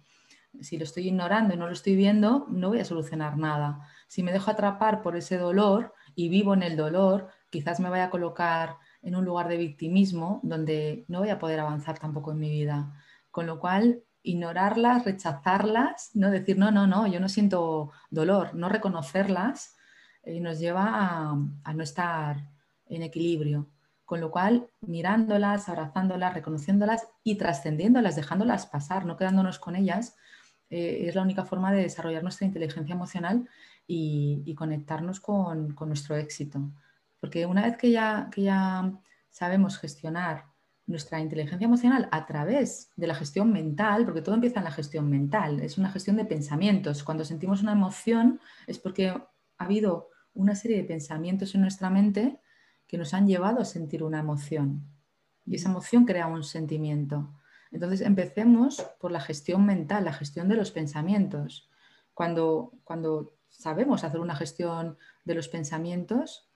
Si 0.60 0.76
lo 0.76 0.82
estoy 0.82 1.06
ignorando 1.06 1.54
y 1.54 1.56
no 1.56 1.66
lo 1.66 1.72
estoy 1.72 1.94
viendo, 1.94 2.48
no 2.50 2.70
voy 2.70 2.80
a 2.80 2.84
solucionar 2.84 3.36
nada. 3.36 3.86
Si 4.08 4.24
me 4.24 4.32
dejo 4.32 4.50
atrapar 4.50 5.02
por 5.02 5.14
ese 5.16 5.38
dolor 5.38 5.94
y 6.16 6.28
vivo 6.28 6.54
en 6.54 6.64
el 6.64 6.76
dolor, 6.76 7.28
quizás 7.50 7.78
me 7.78 7.88
vaya 7.88 8.06
a 8.06 8.10
colocar 8.10 8.76
en 9.02 9.14
un 9.14 9.24
lugar 9.24 9.48
de 9.48 9.56
victimismo 9.56 10.40
donde 10.42 11.04
no 11.06 11.20
voy 11.20 11.28
a 11.28 11.38
poder 11.38 11.60
avanzar 11.60 11.98
tampoco 12.00 12.32
en 12.32 12.40
mi 12.40 12.50
vida. 12.50 12.92
Con 13.30 13.46
lo 13.46 13.60
cual, 13.60 14.02
ignorarlas, 14.22 15.04
rechazarlas, 15.04 16.10
no 16.14 16.30
decir, 16.30 16.58
no, 16.58 16.70
no, 16.70 16.86
no, 16.86 17.06
yo 17.06 17.20
no 17.20 17.28
siento 17.28 17.90
dolor, 18.10 18.54
no 18.54 18.68
reconocerlas, 18.68 19.76
eh, 20.22 20.40
nos 20.40 20.58
lleva 20.58 21.30
a, 21.64 21.72
no 21.74 21.82
estar 21.82 22.48
en 22.86 23.02
equilibrio. 23.02 23.68
Con 24.04 24.20
lo 24.20 24.30
cual, 24.30 24.68
mirándolas, 24.80 25.68
abrazándolas, 25.68 26.34
reconociéndolas 26.34 27.06
y 27.22 27.36
trascendiéndolas, 27.36 28.16
dejándolas 28.16 28.66
pasar, 28.66 29.06
no 29.06 29.16
quedándonos 29.16 29.58
con 29.58 29.76
ellas, 29.76 30.16
eh, 30.68 31.06
es 31.08 31.14
la 31.14 31.22
única 31.22 31.44
forma 31.44 31.72
de 31.72 31.82
desarrollar 31.82 32.22
nuestra 32.22 32.46
inteligencia 32.46 32.94
emocional 32.94 33.48
y, 33.86 34.54
conectarnos 34.56 35.20
con, 35.20 35.74
con, 35.74 35.88
nuestro 35.88 36.16
éxito. 36.16 36.60
Porque 37.20 37.46
una 37.46 37.62
vez 37.62 37.76
que 37.76 37.90
ya, 37.90 38.28
que 38.32 38.42
ya 38.42 38.92
sabemos 39.30 39.78
gestionar 39.78 40.49
nuestra 40.90 41.20
inteligencia 41.20 41.64
emocional 41.64 42.08
a 42.10 42.26
través 42.26 42.90
de 42.96 43.06
la 43.06 43.14
gestión 43.14 43.52
mental, 43.52 44.04
porque 44.04 44.22
todo 44.22 44.34
empieza 44.34 44.58
en 44.58 44.64
la 44.64 44.72
gestión 44.72 45.08
mental, 45.08 45.60
es 45.60 45.78
una 45.78 45.90
gestión 45.90 46.16
de 46.16 46.24
pensamientos. 46.24 47.04
Cuando 47.04 47.24
sentimos 47.24 47.62
una 47.62 47.72
emoción 47.72 48.40
es 48.66 48.78
porque 48.78 49.08
ha 49.08 49.28
habido 49.58 50.10
una 50.34 50.54
serie 50.54 50.78
de 50.78 50.84
pensamientos 50.84 51.54
en 51.54 51.62
nuestra 51.62 51.90
mente 51.90 52.40
que 52.86 52.98
nos 52.98 53.14
han 53.14 53.26
llevado 53.26 53.60
a 53.60 53.64
sentir 53.64 54.02
una 54.02 54.18
emoción. 54.18 54.84
Y 55.46 55.54
esa 55.54 55.70
emoción 55.70 56.04
crea 56.06 56.26
un 56.26 56.42
sentimiento. 56.42 57.32
Entonces 57.70 58.00
empecemos 58.00 58.84
por 58.98 59.12
la 59.12 59.20
gestión 59.20 59.64
mental, 59.64 60.04
la 60.04 60.12
gestión 60.12 60.48
de 60.48 60.56
los 60.56 60.72
pensamientos. 60.72 61.70
Cuando, 62.14 62.72
cuando 62.82 63.32
sabemos 63.48 64.02
hacer 64.02 64.18
una 64.18 64.34
gestión 64.34 64.98
de 65.24 65.34
los 65.34 65.48
pensamientos 65.48 66.50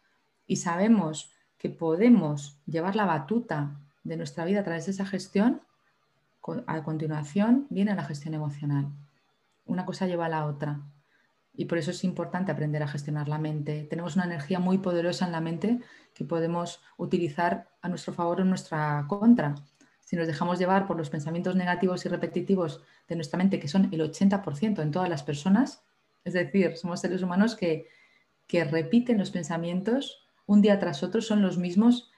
y 0.44 0.56
sabemos 0.56 1.30
que 1.56 1.70
podemos 1.70 2.60
llevar 2.66 2.96
la 2.96 3.06
batuta 3.06 3.80
de 4.04 4.16
nuestra 4.16 4.44
vida 4.44 4.60
a 4.60 4.64
través 4.64 4.86
de 4.86 4.92
esa 4.92 5.06
gestión, 5.06 5.62
a 6.66 6.82
continuación 6.82 7.66
viene 7.70 7.94
la 7.94 8.04
gestión 8.04 8.34
emocional. 8.34 8.92
Una 9.64 9.86
cosa 9.86 10.06
lleva 10.06 10.26
a 10.26 10.28
la 10.28 10.46
otra. 10.46 10.82
Y 11.56 11.66
por 11.66 11.78
eso 11.78 11.92
es 11.92 12.04
importante 12.04 12.52
aprender 12.52 12.82
a 12.82 12.88
gestionar 12.88 13.28
la 13.28 13.38
mente. 13.38 13.84
Tenemos 13.84 14.16
una 14.16 14.24
energía 14.24 14.58
muy 14.58 14.78
poderosa 14.78 15.24
en 15.24 15.32
la 15.32 15.40
mente 15.40 15.80
que 16.12 16.24
podemos 16.24 16.82
utilizar 16.96 17.70
a 17.80 17.88
nuestro 17.88 18.12
favor 18.12 18.40
o 18.40 18.42
en 18.42 18.48
nuestra 18.50 19.04
contra. 19.08 19.54
Si 20.00 20.16
nos 20.16 20.26
dejamos 20.26 20.58
llevar 20.58 20.86
por 20.86 20.98
los 20.98 21.10
pensamientos 21.10 21.56
negativos 21.56 22.04
y 22.04 22.08
repetitivos 22.08 22.82
de 23.08 23.16
nuestra 23.16 23.38
mente, 23.38 23.58
que 23.58 23.68
son 23.68 23.88
el 23.92 24.00
80% 24.00 24.82
en 24.82 24.90
todas 24.90 25.08
las 25.08 25.22
personas, 25.22 25.82
es 26.24 26.34
decir, 26.34 26.76
somos 26.76 27.00
seres 27.00 27.22
humanos 27.22 27.54
que, 27.54 27.88
que 28.46 28.64
repiten 28.64 29.18
los 29.18 29.30
pensamientos 29.30 30.26
un 30.46 30.60
día 30.60 30.78
tras 30.78 31.02
otro, 31.02 31.22
son 31.22 31.40
los 31.40 31.56
mismos 31.56 32.10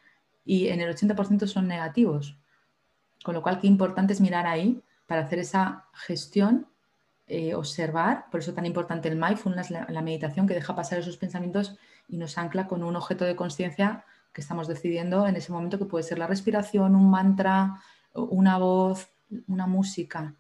y 0.46 0.68
en 0.68 0.80
el 0.80 0.94
80% 0.94 1.46
son 1.46 1.68
negativos. 1.68 2.38
Con 3.22 3.34
lo 3.34 3.42
cual, 3.42 3.60
qué 3.60 3.66
importante 3.66 4.12
es 4.12 4.20
mirar 4.20 4.46
ahí 4.46 4.80
para 5.06 5.22
hacer 5.22 5.40
esa 5.40 5.86
gestión, 5.92 6.68
eh, 7.26 7.54
observar, 7.54 8.26
por 8.30 8.40
eso 8.40 8.54
tan 8.54 8.64
importante 8.64 9.08
el 9.08 9.16
mindfulness, 9.16 9.72
la, 9.72 10.02
meditación 10.02 10.46
que 10.46 10.54
deja 10.54 10.76
pasar 10.76 11.00
esos 11.00 11.16
pensamientos 11.16 11.76
y 12.08 12.16
nos 12.16 12.38
ancla 12.38 12.68
con 12.68 12.84
un 12.84 12.94
objeto 12.94 13.24
de 13.24 13.34
conciencia 13.34 14.04
que 14.32 14.40
estamos 14.40 14.68
decidiendo 14.68 15.26
en 15.26 15.34
ese 15.34 15.50
momento 15.50 15.78
que 15.78 15.86
puede 15.86 16.04
ser 16.04 16.18
la 16.18 16.28
respiración, 16.28 16.94
un 16.94 17.10
mantra, 17.10 17.82
una 18.14 18.58
voz, 18.58 19.08
una 19.48 19.66
música. 19.66 20.36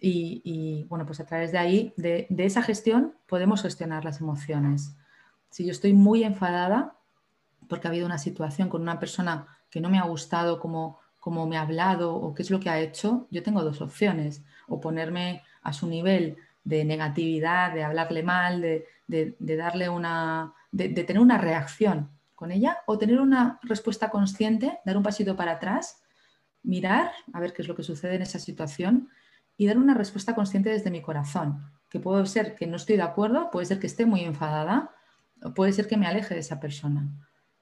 Y, 0.00 0.84
bueno, 0.88 1.06
pues 1.06 1.18
a 1.20 1.26
través 1.26 1.50
de 1.50 1.58
ahí, 1.58 1.94
de, 1.96 2.28
esa 2.36 2.62
gestión, 2.62 3.14
podemos 3.26 3.62
gestionar 3.62 4.04
las 4.04 4.20
emociones. 4.20 4.94
Si 5.50 5.64
yo 5.64 5.72
estoy 5.72 5.92
muy 5.92 6.24
enfadada, 6.24 6.97
porque 7.68 7.86
ha 7.86 7.90
habido 7.90 8.06
una 8.06 8.18
situación 8.18 8.68
con 8.68 8.82
una 8.82 8.98
persona 8.98 9.46
que 9.70 9.80
no 9.80 9.90
me 9.90 9.98
ha 9.98 10.04
gustado 10.04 10.58
como, 10.58 11.00
me 11.46 11.56
ha 11.56 11.62
hablado 11.62 12.14
o 12.14 12.34
qué 12.34 12.42
es 12.42 12.50
lo 12.50 12.58
que 12.58 12.70
ha 12.70 12.80
hecho, 12.80 13.28
yo 13.30 13.42
tengo 13.42 13.62
dos 13.62 13.80
opciones. 13.80 14.42
O 14.66 14.80
ponerme 14.80 15.42
a 15.62 15.72
su 15.72 15.86
nivel 15.86 16.36
de 16.64 16.84
negatividad, 16.84 17.72
de 17.72 17.84
hablarle 17.84 18.22
mal, 18.22 18.60
de, 18.60 19.36
darle 19.38 19.88
una, 19.88 20.54
de, 20.72 20.88
tener 20.88 21.20
una 21.20 21.38
reacción 21.38 22.10
con 22.34 22.52
ella, 22.52 22.78
o 22.86 22.98
tener 22.98 23.20
una 23.20 23.58
respuesta 23.62 24.10
consciente, 24.10 24.78
dar 24.84 24.96
un 24.96 25.02
pasito 25.02 25.34
para 25.36 25.52
atrás, 25.52 26.02
mirar 26.62 27.10
a 27.32 27.40
ver 27.40 27.52
qué 27.52 27.62
es 27.62 27.68
lo 27.68 27.74
que 27.74 27.82
sucede 27.82 28.14
en 28.14 28.22
esa 28.22 28.38
situación 28.38 29.08
y 29.56 29.66
dar 29.66 29.76
una 29.76 29.94
respuesta 29.94 30.34
consciente 30.34 30.70
desde 30.70 30.90
mi 30.90 31.02
corazón, 31.02 31.72
que 31.90 31.98
puede 31.98 32.24
ser 32.26 32.54
que 32.54 32.66
no 32.66 32.76
estoy 32.76 32.96
de 32.96 33.02
acuerdo, 33.02 33.50
puede 33.50 33.66
ser 33.66 33.80
que 33.80 33.88
esté 33.88 34.06
muy 34.06 34.20
enfadada, 34.20 34.94
puede 35.54 35.72
ser 35.72 35.88
que 35.88 35.96
me 35.96 36.06
aleje 36.06 36.34
de 36.34 36.40
esa 36.40 36.60
persona. 36.60 37.08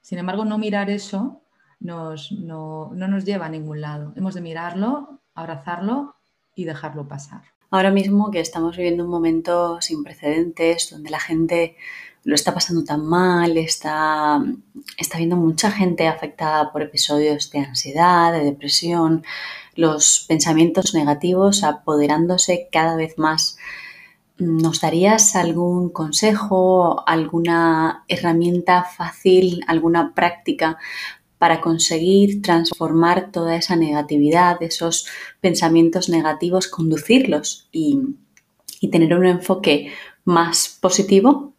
Sin 0.07 0.19
embargo, 0.19 0.45
no 0.45 0.57
mirar 0.57 0.89
eso 0.89 1.43
nos, 1.81 2.31
no, 2.31 2.93
nos 2.95 3.25
lleva 3.25 3.47
a 3.47 3.49
ningún 3.49 3.81
lado. 3.81 4.13
Hemos 4.15 4.35
de 4.35 4.41
mirarlo, 4.41 5.19
abrazarlo 5.35 6.15
y 6.55 6.65
dejarlo 6.65 7.09
pasar. 7.09 7.43
Ahora 7.73 7.91
mismo 7.91 8.31
que 8.31 8.39
estamos 8.39 8.77
viviendo 8.77 9.03
un 9.03 9.11
momento 9.11 9.81
sin 9.81 10.05
precedentes, 10.05 10.91
donde 10.93 11.11
la 11.11 11.19
gente 11.19 11.77
lo 12.23 12.37
está 12.37 12.55
pasando 12.55 12.85
tan 12.85 13.05
mal, 13.05 13.57
está, 13.57 14.41
está 14.97 15.19
viendo 15.19 15.35
mucha 15.35 15.73
gente 15.73 16.07
afectada 16.07 16.71
por 16.71 16.83
episodios 16.83 17.51
de 17.51 17.59
ansiedad, 17.59 18.33
de 18.33 18.45
depresión, 18.45 19.25
los 19.75 20.25
pensamientos 20.29 20.95
negativos 20.95 21.65
apoderándose 21.65 22.69
cada 22.71 22.95
vez 22.95 23.19
más 23.19 23.59
¿Nos 24.39 24.83
darías 24.83 25.35
algún 25.35 25.89
consejo, 25.89 27.09
alguna 27.09 28.05
herramienta 28.07 28.85
fácil, 28.85 29.63
alguna 29.67 30.15
práctica 30.15 30.77
para 31.39 31.61
conseguir 31.61 32.43
transformar 32.43 33.31
toda 33.31 33.57
esa 33.57 33.77
negatividad, 33.77 34.63
esos 34.63 35.07
pensamientos 35.41 36.09
negativos, 36.09 36.69
conducirlos 36.69 37.69
y, 37.73 37.99
tener 38.91 39.15
un 39.17 39.27
enfoque 39.27 39.93
más 40.25 40.79
positivo? 40.81 41.53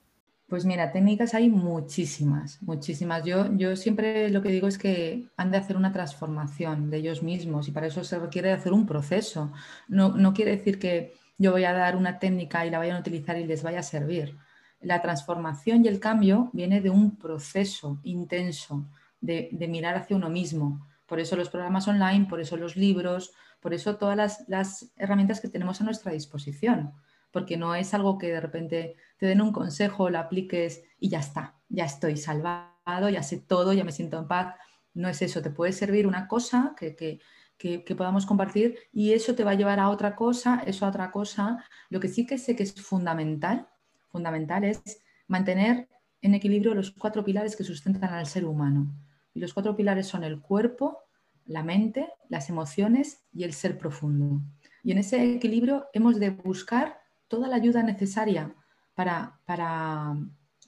Pues 0.48 0.64
mira, 0.64 0.94
técnicas 0.94 1.34
hay 1.34 1.50
muchísimas, 1.50 2.62
muchísimas. 2.62 3.26
Yo, 3.26 3.54
yo 3.58 3.76
siempre 3.76 4.30
lo 4.30 4.42
que 4.42 4.50
digo 4.50 4.68
es 4.68 4.78
que 4.78 5.28
han 5.36 5.52
de 5.52 5.58
hacer 5.58 5.76
una 5.76 5.92
transformación 5.92 6.90
de 6.90 6.98
ellos 6.98 7.22
mismos 7.22 7.68
y 7.68 7.72
para 7.72 7.88
eso 7.88 8.06
se 8.06 8.18
requiere 8.18 8.54
hacer 8.54 8.72
un 8.72 8.86
proceso. 8.86 9.52
No, 9.90 10.16
no 10.16 10.34
quiere 10.34 10.52
decir 10.52 10.80
que, 10.80 11.16
yo 11.38 11.52
voy 11.52 11.66
a 11.66 11.74
dar 11.74 11.96
una 11.96 12.20
técnica 12.20 12.66
y 12.66 12.70
la 12.70 12.80
vayan 12.80 12.98
a 12.98 13.00
utilizar 13.00 13.38
y 13.38 13.46
les 13.46 13.64
vaya 13.64 13.80
a 13.80 13.84
servir. 13.84 14.38
La 14.80 15.02
transformación 15.02 15.86
y 15.86 15.88
el 15.88 16.00
cambio 16.00 16.50
viene 16.54 16.82
de 16.82 16.90
un 16.90 17.18
proceso 17.18 18.00
intenso 18.04 18.86
de, 19.22 19.50
mirar 19.70 19.96
hacia 19.96 20.16
uno 20.16 20.30
mismo. 20.30 20.88
Por 21.06 21.20
eso 21.20 21.36
los 21.36 21.50
programas 21.50 21.88
online, 21.88 22.26
por 22.26 22.40
eso 22.40 22.58
los 22.58 22.76
libros, 22.76 23.34
por 23.60 23.74
eso 23.74 23.98
todas 23.98 24.46
las, 24.48 24.92
herramientas 24.98 25.40
que 25.40 25.48
tenemos 25.48 25.82
a 25.82 25.84
nuestra 25.84 26.12
disposición. 26.12 26.94
Porque 27.32 27.58
no 27.58 27.76
es 27.76 27.94
algo 27.94 28.18
que 28.18 28.28
de 28.28 28.42
repente 28.42 28.96
te 29.18 29.26
den 29.26 29.42
un 29.42 29.52
consejo, 29.52 30.10
lo 30.10 30.20
apliques 30.20 30.84
y 31.00 31.10
ya 31.10 31.20
está, 31.20 31.56
ya 31.70 31.86
estoy 31.86 32.18
salvado, 32.18 33.10
ya 33.10 33.22
sé 33.22 33.38
todo, 33.38 33.74
ya 33.74 33.84
me 33.84 33.92
siento 33.92 34.18
en 34.18 34.28
paz. 34.28 34.56
No 34.94 35.10
es 35.10 35.22
eso, 35.22 35.42
te 35.42 35.50
puede 35.50 35.74
servir 35.74 36.08
una 36.08 36.28
cosa 36.28 36.74
que, 36.78 36.96
que, 36.96 37.20
que, 37.58 37.80
podamos 37.96 38.26
compartir 38.26 38.78
y 38.92 39.14
eso 39.14 39.36
te 39.36 39.44
va 39.44 39.52
a 39.52 39.56
llevar 39.56 39.80
a 39.80 39.90
otra 39.90 40.16
cosa, 40.16 40.64
eso 40.66 40.86
a 40.86 40.90
otra 40.90 41.12
cosa. 41.12 41.64
Lo 41.90 42.00
que 42.00 42.08
sí 42.08 42.26
que 42.26 42.38
sé 42.38 42.56
que 42.56 42.64
es 42.64 42.74
fundamental, 42.74 43.68
fundamental 44.10 44.64
es 44.64 44.82
mantener 45.28 45.90
en 46.22 46.36
equilibrio 46.36 46.74
los 46.74 46.92
cuatro 46.92 47.24
pilares 47.24 47.56
que 47.56 47.64
sustentan 47.64 48.14
al 48.14 48.28
ser 48.28 48.46
humano. 48.46 48.88
Y 49.34 49.40
los 49.40 49.54
cuatro 49.54 49.76
pilares 49.76 50.08
son 50.08 50.24
el 50.24 50.42
cuerpo, 50.42 51.04
la 51.46 51.64
mente, 51.64 52.10
las 52.30 52.50
emociones 52.50 53.24
y 53.34 53.44
el 53.44 53.54
ser 53.54 53.78
profundo. 53.78 54.42
Y 54.84 54.92
en 54.92 55.00
ese 55.00 55.36
equilibrio 55.36 55.88
hemos 55.94 56.20
de 56.20 56.30
buscar 56.30 57.02
toda 57.28 57.48
la 57.48 57.56
ayuda 57.56 57.84
necesaria 57.84 58.56
para, 58.96 59.40
para, 59.46 60.16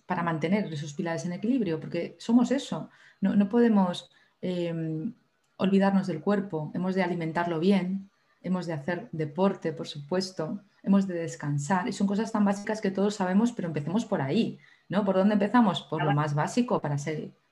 para 0.05 0.23
mantener 0.23 0.71
esos 0.73 0.93
pilares 0.93 1.25
en 1.25 1.33
equilibrio, 1.33 1.79
porque 1.79 2.15
somos 2.19 2.51
eso. 2.51 2.89
No, 3.21 3.49
podemos 3.49 4.09
em, 4.41 5.13
olvidarnos 5.59 6.07
del 6.07 6.21
cuerpo, 6.21 6.71
hemos 6.73 6.95
de 6.95 7.03
alimentarlo 7.03 7.59
bien, 7.59 8.09
hemos 8.41 8.65
de 8.65 8.73
hacer 8.73 9.09
deporte, 9.11 9.73
por 9.73 9.87
supuesto, 9.87 10.61
hemos 10.83 11.05
de 11.05 11.15
descansar. 11.15 11.87
Y 11.87 11.91
son 11.91 12.07
cosas 12.07 12.31
tan 12.31 12.45
básicas 12.45 12.79
que 12.79 12.91
todos 12.91 13.15
sabemos, 13.15 13.51
pero 13.51 13.67
empecemos 13.67 14.05
por 14.05 14.21
ahí, 14.21 14.57
¿no? 14.87 15.03
¿Por 15.03 15.15
dónde 15.15 15.33
empezamos? 15.33 15.81
Por 15.83 16.03
lo 16.03 16.13
más 16.13 16.33
básico 16.33 16.79
para, 16.79 16.95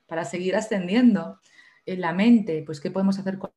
para 0.06 0.24
seguir 0.24 0.56
ascendiendo. 0.56 1.38
En 1.84 2.00
la 2.00 2.14
mente, 2.14 2.62
pues, 2.64 2.80
¿qué 2.80 2.90
podemos 2.90 3.18
hacer 3.18 3.38
con 3.38 3.50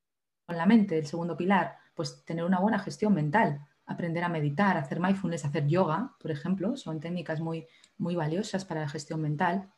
la 0.47 0.65
mente? 0.65 0.99
El 0.99 1.05
segundo 1.05 1.37
pilar, 1.37 1.77
pues 1.95 2.25
tener 2.25 2.43
una 2.43 2.59
buena 2.59 2.79
gestión 2.79 3.13
mental, 3.13 3.65
aprender 3.85 4.25
a 4.25 4.29
meditar, 4.29 4.75
hacer 4.75 4.99
mindfulness, 4.99 5.45
hacer 5.45 5.65
yoga, 5.67 6.13
por 6.19 6.29
ejemplo, 6.29 6.75
son 6.75 6.99
técnicas 6.99 7.39
muy, 7.39 7.67
muy 7.97 8.15
valiosas 8.15 8.65
para 8.65 8.81
la 8.81 8.89
gestión 8.89 9.21
mental. 9.21 9.71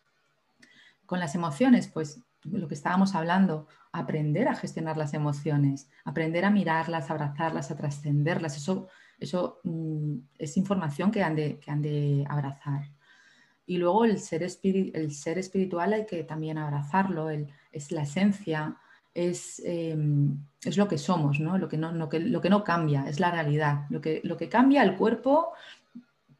Con 1.05 1.19
las 1.19 1.35
emociones, 1.35 1.87
pues 1.87 2.23
lo 2.43 2.67
que 2.67 2.73
estábamos 2.73 3.15
hablando, 3.15 3.67
aprender 3.91 4.47
a 4.47 4.55
gestionar 4.55 4.97
las 4.97 5.13
emociones, 5.13 5.89
aprender 6.03 6.45
a 6.45 6.49
mirarlas, 6.49 7.09
a 7.09 7.13
abrazarlas, 7.13 7.71
a 7.71 7.77
trascenderlas, 7.77 8.57
eso, 8.57 8.87
eso 9.19 9.59
mm, 9.63 10.17
es 10.37 10.57
información 10.57 11.11
que 11.11 11.23
han, 11.23 11.35
de, 11.35 11.59
que 11.59 11.71
han 11.71 11.81
de 11.81 12.25
abrazar. 12.27 12.89
Y 13.65 13.77
luego 13.77 14.05
el 14.05 14.19
ser, 14.19 14.43
el 14.43 15.13
ser 15.13 15.37
espiritual 15.37 15.93
hay 15.93 16.05
que 16.05 16.23
también 16.23 16.57
abrazarlo, 16.57 17.29
es 17.29 17.91
la 17.91 18.01
esencia, 18.01 18.77
es, 19.13 19.61
em, 19.65 20.37
es, 20.63 20.77
lo 20.77 20.87
que 20.87 20.97
somos, 20.97 21.39
¿no? 21.39 21.57
Lo, 21.57 21.69
que 21.69 21.77
no, 21.77 21.91
lo, 21.91 22.09
que, 22.09 22.19
lo 22.19 22.41
que 22.41 22.49
no 22.49 22.63
cambia, 22.63 23.07
es 23.07 23.19
la 23.19 23.31
realidad. 23.31 23.85
Lo 23.89 24.01
que, 24.01 24.21
lo 24.23 24.37
que 24.37 24.49
cambia 24.49 24.83
el 24.83 24.95
cuerpo 24.95 25.53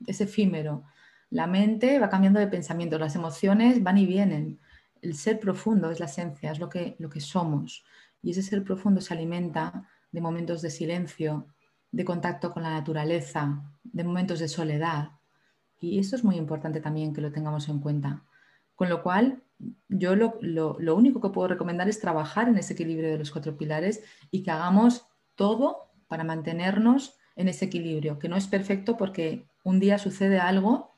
es 0.05 0.21
efímero. 0.21 0.83
La 1.29 1.47
mente 1.47 1.99
va 1.99 2.09
cambiando 2.09 2.39
de 2.39 2.47
pensamiento, 2.47 2.99
las 2.99 3.15
emociones 3.15 3.81
van 3.81 3.97
y 3.97 4.05
vienen. 4.05 4.59
El 5.03 5.15
ser 5.15 5.37
profundo 5.37 5.91
es 5.91 5.99
la 5.99 6.05
esencia, 6.05 6.51
es 6.51 6.59
lo 6.59 6.69
que, 6.69 6.95
lo 6.97 7.09
que 7.09 7.19
somos. 7.19 7.83
Y 8.21 8.31
ese 8.31 8.41
ser 8.41 8.63
profundo 8.63 9.01
se 9.01 9.13
alimenta 9.13 9.89
de 10.13 10.21
momentos 10.21 10.61
de 10.61 10.69
silencio, 10.69 11.47
de 11.91 12.05
contacto 12.05 12.53
con 12.53 12.63
la 12.63 12.69
naturaleza, 12.69 13.61
de 13.83 14.03
momentos 14.05 14.39
de 14.39 14.47
soledad. 14.47 15.09
Y 15.81 15.99
eso 15.99 16.15
es 16.15 16.23
muy 16.23 16.37
importante 16.37 16.79
también 16.79 17.13
que 17.13 17.19
lo 17.19 17.33
tengamos 17.33 17.67
en 17.67 17.79
cuenta. 17.79 18.23
Con 18.75 18.87
lo 18.87 19.03
cual, 19.03 19.43
yo 19.89 20.15
lo, 20.15 20.37
lo, 20.41 20.95
único 20.95 21.19
que 21.19 21.29
puedo 21.29 21.49
recomendar 21.49 21.89
es 21.89 21.99
trabajar 21.99 22.47
en 22.47 22.57
ese 22.57 22.71
equilibrio 22.73 23.11
de 23.11 23.19
los 23.19 23.31
cuatro 23.31 23.57
pilares 23.57 24.01
y 24.31 24.41
que 24.41 24.51
hagamos 24.51 25.05
todo 25.35 25.89
para 26.07 26.23
mantenernos 26.23 27.17
en 27.35 27.49
ese 27.49 27.65
equilibrio, 27.65 28.19
que 28.19 28.29
no 28.29 28.37
es 28.37 28.47
perfecto 28.47 28.95
porque 28.95 29.47
un 29.63 29.81
día 29.81 29.97
sucede 29.97 30.39
algo 30.39 30.92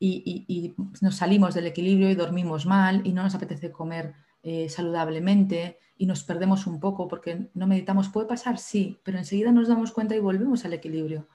y, 0.00 0.74
nos 1.00 1.16
salimos 1.16 1.54
del 1.54 1.66
equilibrio 1.66 2.10
y 2.10 2.14
dormimos 2.14 2.66
mal 2.66 3.02
y 3.04 3.12
no 3.12 3.22
nos 3.22 3.34
apetece 3.34 3.72
comer 3.72 4.14
eh, 4.42 4.68
saludablemente 4.68 5.78
y 5.96 6.06
nos 6.06 6.22
perdemos 6.22 6.66
un 6.66 6.78
poco 6.78 7.08
porque 7.08 7.48
no 7.54 7.66
meditamos. 7.66 8.08
Puede 8.08 8.28
pasar, 8.28 8.58
sí, 8.58 8.98
pero 9.02 9.18
enseguida 9.18 9.50
nos 9.52 9.68
damos 9.68 9.92
cuenta 9.92 10.14
y 10.14 10.20
volvemos 10.20 10.64
al 10.64 10.72
equilibrio. 10.72 11.28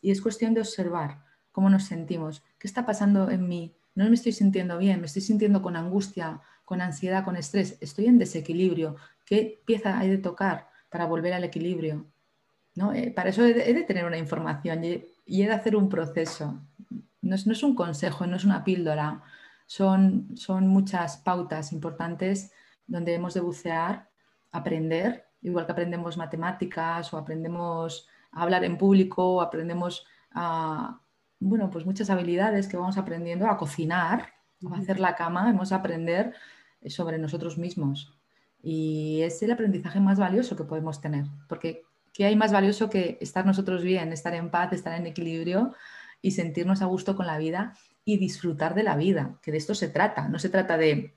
Y 0.00 0.10
es 0.10 0.20
cuestión 0.20 0.54
de 0.54 0.60
observar 0.60 1.24
cómo 1.50 1.70
nos 1.70 1.84
sentimos, 1.84 2.42
qué 2.58 2.66
está 2.66 2.84
pasando 2.86 3.30
en 3.30 3.48
mí, 3.48 3.74
no 3.94 4.04
me 4.08 4.14
estoy 4.14 4.32
sintiendo 4.32 4.76
bien, 4.78 5.00
me 5.00 5.06
estoy 5.06 5.22
sintiendo 5.22 5.62
con 5.62 5.76
angustia, 5.76 6.40
con 6.64 6.80
ansiedad, 6.80 7.24
con 7.24 7.36
estrés, 7.36 7.78
estoy 7.80 8.06
en 8.06 8.18
desequilibrio. 8.18 8.96
¿Qué 9.24 9.62
pieza 9.64 9.98
hay 9.98 10.10
de 10.10 10.18
tocar 10.18 10.68
para 10.90 11.06
volver 11.06 11.32
al 11.32 11.44
equilibrio? 11.44 12.06
¿No? 12.74 12.92
Eh, 12.92 13.12
para 13.12 13.30
eso 13.30 13.44
he 13.44 13.54
de, 13.54 13.82
tener 13.84 14.04
una 14.04 14.18
información 14.18 14.84
y, 14.84 15.04
he 15.26 15.46
de 15.46 15.52
hacer 15.52 15.76
un 15.76 15.88
proceso. 15.88 16.60
No 17.24 17.34
es, 17.34 17.62
un 17.62 17.74
consejo, 17.74 18.26
no 18.26 18.36
es 18.36 18.44
una 18.44 18.64
píldora, 18.64 19.22
son, 19.66 20.36
son 20.36 20.68
muchas 20.68 21.16
pautas 21.16 21.72
importantes 21.72 22.52
donde 22.86 23.14
hemos 23.14 23.32
de 23.34 23.40
bucear, 23.40 24.10
aprender, 24.52 25.26
igual 25.40 25.66
que 25.66 25.72
aprendemos 25.72 26.16
matemáticas 26.16 27.12
o 27.12 27.18
aprendemos 27.18 28.06
a 28.30 28.42
hablar 28.42 28.64
en 28.64 28.76
público, 28.76 29.36
o 29.36 29.40
aprendemos 29.40 30.04
a, 30.32 31.00
bueno, 31.40 31.70
pues 31.70 31.86
muchas 31.86 32.10
habilidades 32.10 32.68
que 32.68 32.76
vamos 32.76 32.98
aprendiendo 32.98 33.46
a 33.46 33.56
cocinar, 33.56 34.34
a 34.70 34.78
hacer 34.78 35.00
la 35.00 35.14
cama, 35.14 35.48
hemos 35.48 35.70
de 35.70 35.76
aprender 35.76 36.34
sobre 36.86 37.18
nosotros 37.18 37.58
mismos. 37.58 38.18
Y 38.62 39.20
es 39.22 39.42
el 39.42 39.52
aprendizaje 39.52 40.00
más 40.00 40.18
valioso 40.18 40.56
que 40.56 40.64
podemos 40.64 41.00
tener, 41.00 41.26
porque 41.48 41.82
¿qué 42.12 42.26
hay 42.26 42.36
más 42.36 42.52
valioso 42.52 42.88
que 42.88 43.18
estar 43.20 43.44
nosotros 43.44 43.82
bien, 43.82 44.12
estar 44.12 44.34
en 44.34 44.50
paz, 44.50 44.72
estar 44.72 44.98
en 44.98 45.06
equilibrio 45.06 45.74
y 46.24 46.30
sentirnos 46.30 46.80
a 46.80 46.86
gusto 46.86 47.16
con 47.16 47.26
la 47.26 47.36
vida 47.36 47.76
y 48.02 48.16
disfrutar 48.16 48.74
de 48.74 48.82
la 48.82 48.96
vida? 48.96 49.38
Que 49.42 49.52
de 49.52 49.58
esto 49.58 49.74
se 49.74 49.88
trata, 49.88 50.26
no 50.26 50.38
se 50.38 50.48
trata 50.48 50.78
de 50.78 51.14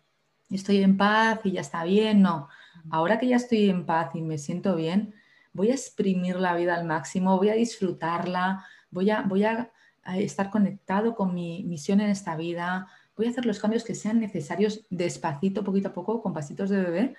estoy 0.50 0.84
en 0.84 0.98
paz 0.98 1.39
y 1.46 1.54
ya 1.54 1.62
está 1.62 1.86
bien, 1.86 2.22
no. 2.22 2.50
Ahora 2.89 3.17
que 3.17 3.28
ya 3.28 3.38
estoy 3.38 3.70
en 3.70 3.86
paz 3.86 4.13
y 4.15 4.22
me 4.22 4.38
siento 4.38 4.76
bien, 4.76 5.15
voy 5.54 5.72
a 5.72 5.76
exprimir 5.76 6.36
la 6.36 6.56
vida 6.58 6.76
al 6.76 6.84
máximo, 6.84 7.38
voy 7.38 7.48
a 7.48 7.54
disfrutarla, 7.54 8.65
voy 8.91 9.10
a, 9.10 9.22
voy 9.22 9.46
a 9.46 9.72
estar 10.15 10.50
conectado 10.50 11.15
con 11.15 11.34
mi 11.34 11.63
misión 11.63 12.02
en 12.02 12.10
esta 12.10 12.36
vida, 12.36 12.88
voy 13.15 13.28
a 13.28 13.30
hacer 13.30 13.46
los 13.46 13.60
cambios 13.60 13.86
que 13.86 13.96
sean 13.96 14.20
necesarios 14.20 14.86
despacito, 14.89 15.63
poquito 15.63 15.88
a 15.88 15.93
poco, 15.93 16.22
con 16.22 16.34
pasitos 16.34 16.70
de 16.70 16.82
bebé, 16.82 17.15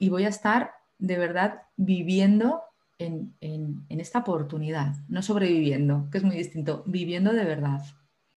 y 0.00 0.08
voy 0.08 0.24
a 0.24 0.28
estar 0.28 0.72
de 0.98 1.18
verdad 1.18 1.62
viviendo 1.76 2.62
en, 3.04 3.86
esta 3.88 4.20
oportunidad, 4.20 4.94
no 5.08 5.22
sobreviviendo, 5.22 6.08
que 6.10 6.18
es 6.18 6.24
muy 6.24 6.36
distinto, 6.36 6.82
viviendo 6.86 7.32
de 7.32 7.44
verdad. 7.44 7.82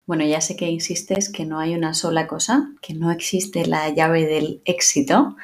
Bueno, 0.06 0.26
ya 0.26 0.42
sé 0.42 0.56
que 0.56 0.70
insistes 0.70 1.32
que 1.32 1.46
no 1.46 1.60
hay 1.60 1.76
una 1.76 1.94
sola 1.94 2.28
cosa, 2.28 2.72
que 2.82 2.94
no 2.94 3.12
existe 3.12 3.66
la 3.66 3.90
llave 3.90 4.26
del 4.26 4.62
éxito, 4.66 5.38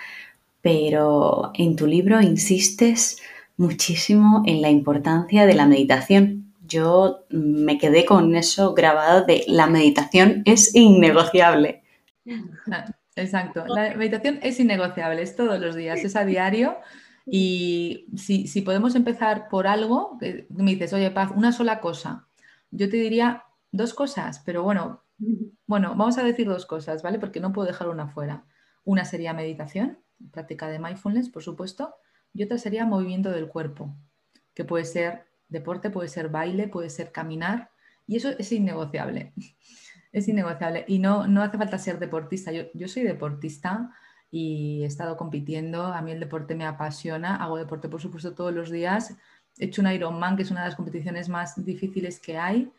pero 0.62 1.52
en 1.54 1.76
tu 1.76 1.88
libro 1.88 2.22
insistes 2.22 3.18
muchísimo 3.56 4.44
en 4.46 4.62
la 4.62 4.70
importancia 4.70 5.46
de 5.46 5.54
la 5.54 5.66
meditación 5.66 6.50
yo 6.70 7.26
me 7.30 7.78
quedé 7.78 8.06
con 8.06 8.36
eso 8.36 8.74
grabado 8.74 9.26
de 9.26 9.44
la 9.48 9.68
meditación 9.68 10.44
es 10.46 10.74
innegociable. 10.76 11.82
Exacto, 13.16 13.66
la 13.68 13.96
meditación 13.96 14.40
es 14.42 14.60
innegociable, 14.62 15.22
es 15.22 15.36
todos 15.36 15.60
los 15.60 15.76
días, 15.76 16.00
es 16.00 16.16
a 16.16 16.24
diario. 16.24 16.78
Y 17.32 18.08
si, 18.16 18.62
podemos 18.62 18.96
empezar 18.96 19.50
por 19.50 19.68
algo, 19.68 20.18
que 20.20 20.48
me 20.50 20.72
dices, 20.72 20.94
oye, 20.94 21.12
Paz, 21.12 21.32
una 21.36 21.52
sola 21.52 21.80
cosa, 21.80 22.28
yo 22.72 22.90
te 22.90 22.98
diría 22.98 23.44
dos 23.72 23.94
cosas, 23.94 24.40
pero 24.46 24.64
bueno, 24.64 25.04
bueno, 25.68 25.90
vamos 25.96 26.18
a 26.18 26.24
decir 26.24 26.48
dos 26.48 26.66
cosas, 26.66 27.04
¿vale? 27.04 27.20
Porque 27.20 27.40
no 27.40 27.54
puedo 27.54 27.68
dejar 27.68 27.90
una 27.90 28.08
fuera. 28.08 28.46
Una 28.84 29.06
sería 29.06 29.34
meditación, 29.34 30.00
práctica 30.32 30.68
de 30.68 30.80
mindfulness, 30.80 31.30
por 31.30 31.44
supuesto, 31.44 31.96
y 32.34 32.44
otra 32.44 32.58
sería 32.58 32.86
movimiento 32.86 33.30
del 33.32 33.48
cuerpo, 33.48 33.96
que 34.54 34.66
puede 34.66 34.86
ser 34.86 35.30
Deporte 35.50 35.90
puede 35.90 36.08
ser 36.08 36.30
baile, 36.30 36.68
puede 36.68 36.90
ser 36.92 37.12
caminar 37.12 37.72
y 38.08 38.16
eso 38.16 38.30
es 38.30 38.52
innegociable. 38.52 39.34
Es 40.12 40.28
innegociable 40.28 40.86
y 40.88 40.98
no, 40.98 41.28
no 41.28 41.44
hace 41.44 41.60
falta 41.60 41.78
ser 41.78 42.00
deportista. 42.00 42.52
Yo, 42.52 42.64
yo 42.74 42.88
soy 42.88 43.04
deportista 43.04 43.92
y 44.32 44.84
he 44.84 44.86
estado 44.86 45.18
compitiendo. 45.18 45.84
A 45.84 46.02
mí 46.02 46.12
el 46.12 46.20
deporte 46.20 46.56
me 46.56 46.66
apasiona. 46.66 47.36
Hago 47.36 47.58
deporte, 47.58 47.90
por 47.90 48.02
supuesto, 48.02 48.34
todos 48.34 48.54
los 48.54 48.70
días. 48.70 49.16
He 49.58 49.66
hecho 49.66 49.82
un 49.82 49.92
Ironman, 49.92 50.36
que 50.36 50.44
es 50.44 50.52
una 50.52 50.62
de 50.62 50.68
las 50.68 50.76
competiciones 50.76 51.30
más 51.30 51.64
difíciles 51.66 52.20
que 52.20 52.38
hay, 52.38 52.72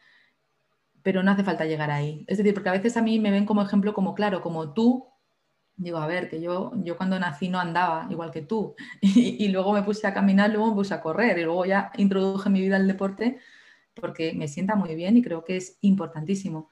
pero 1.03 1.23
no 1.23 1.31
hace 1.31 1.45
falta 1.45 1.65
llegar 1.65 1.91
ahí. 1.91 2.25
Es 2.29 2.39
decir, 2.39 2.55
porque 2.55 2.69
a 2.69 2.73
veces 2.73 2.97
a 2.97 3.03
mí 3.03 3.19
me 3.19 3.31
ven 3.31 3.47
como 3.47 3.63
ejemplo, 3.63 3.95
como 3.95 4.15
claro, 4.15 4.41
como 4.43 4.73
tú 4.73 5.11
digo, 5.81 5.99
a 5.99 6.07
ver, 6.07 6.29
que 6.29 6.41
yo, 6.41 6.73
yo 6.77 6.97
cuando 6.97 7.19
nací 7.19 7.49
no 7.49 7.59
andaba 7.59 8.07
igual 8.11 8.31
que 8.31 8.43
tú 8.43 8.75
y, 9.01 9.49
luego 9.49 9.73
me 9.73 9.83
puse 9.83 10.07
a 10.07 10.15
caminar, 10.15 10.51
luego 10.51 10.69
me 10.69 10.75
puse 10.75 10.95
a 10.95 11.01
correr 11.01 11.39
y 11.39 11.45
luego 11.45 11.65
ya 11.65 11.91
introduje 11.97 12.51
mi 12.51 12.61
vida 12.61 12.77
el 12.77 12.87
deporte 12.87 13.39
porque 13.95 14.35
me 14.35 14.47
sienta 14.47 14.77
muy 14.77 14.95
bien 14.95 15.17
y 15.17 15.23
creo 15.23 15.45
que 15.45 15.57
es 15.57 15.79
importantísimo. 15.81 16.71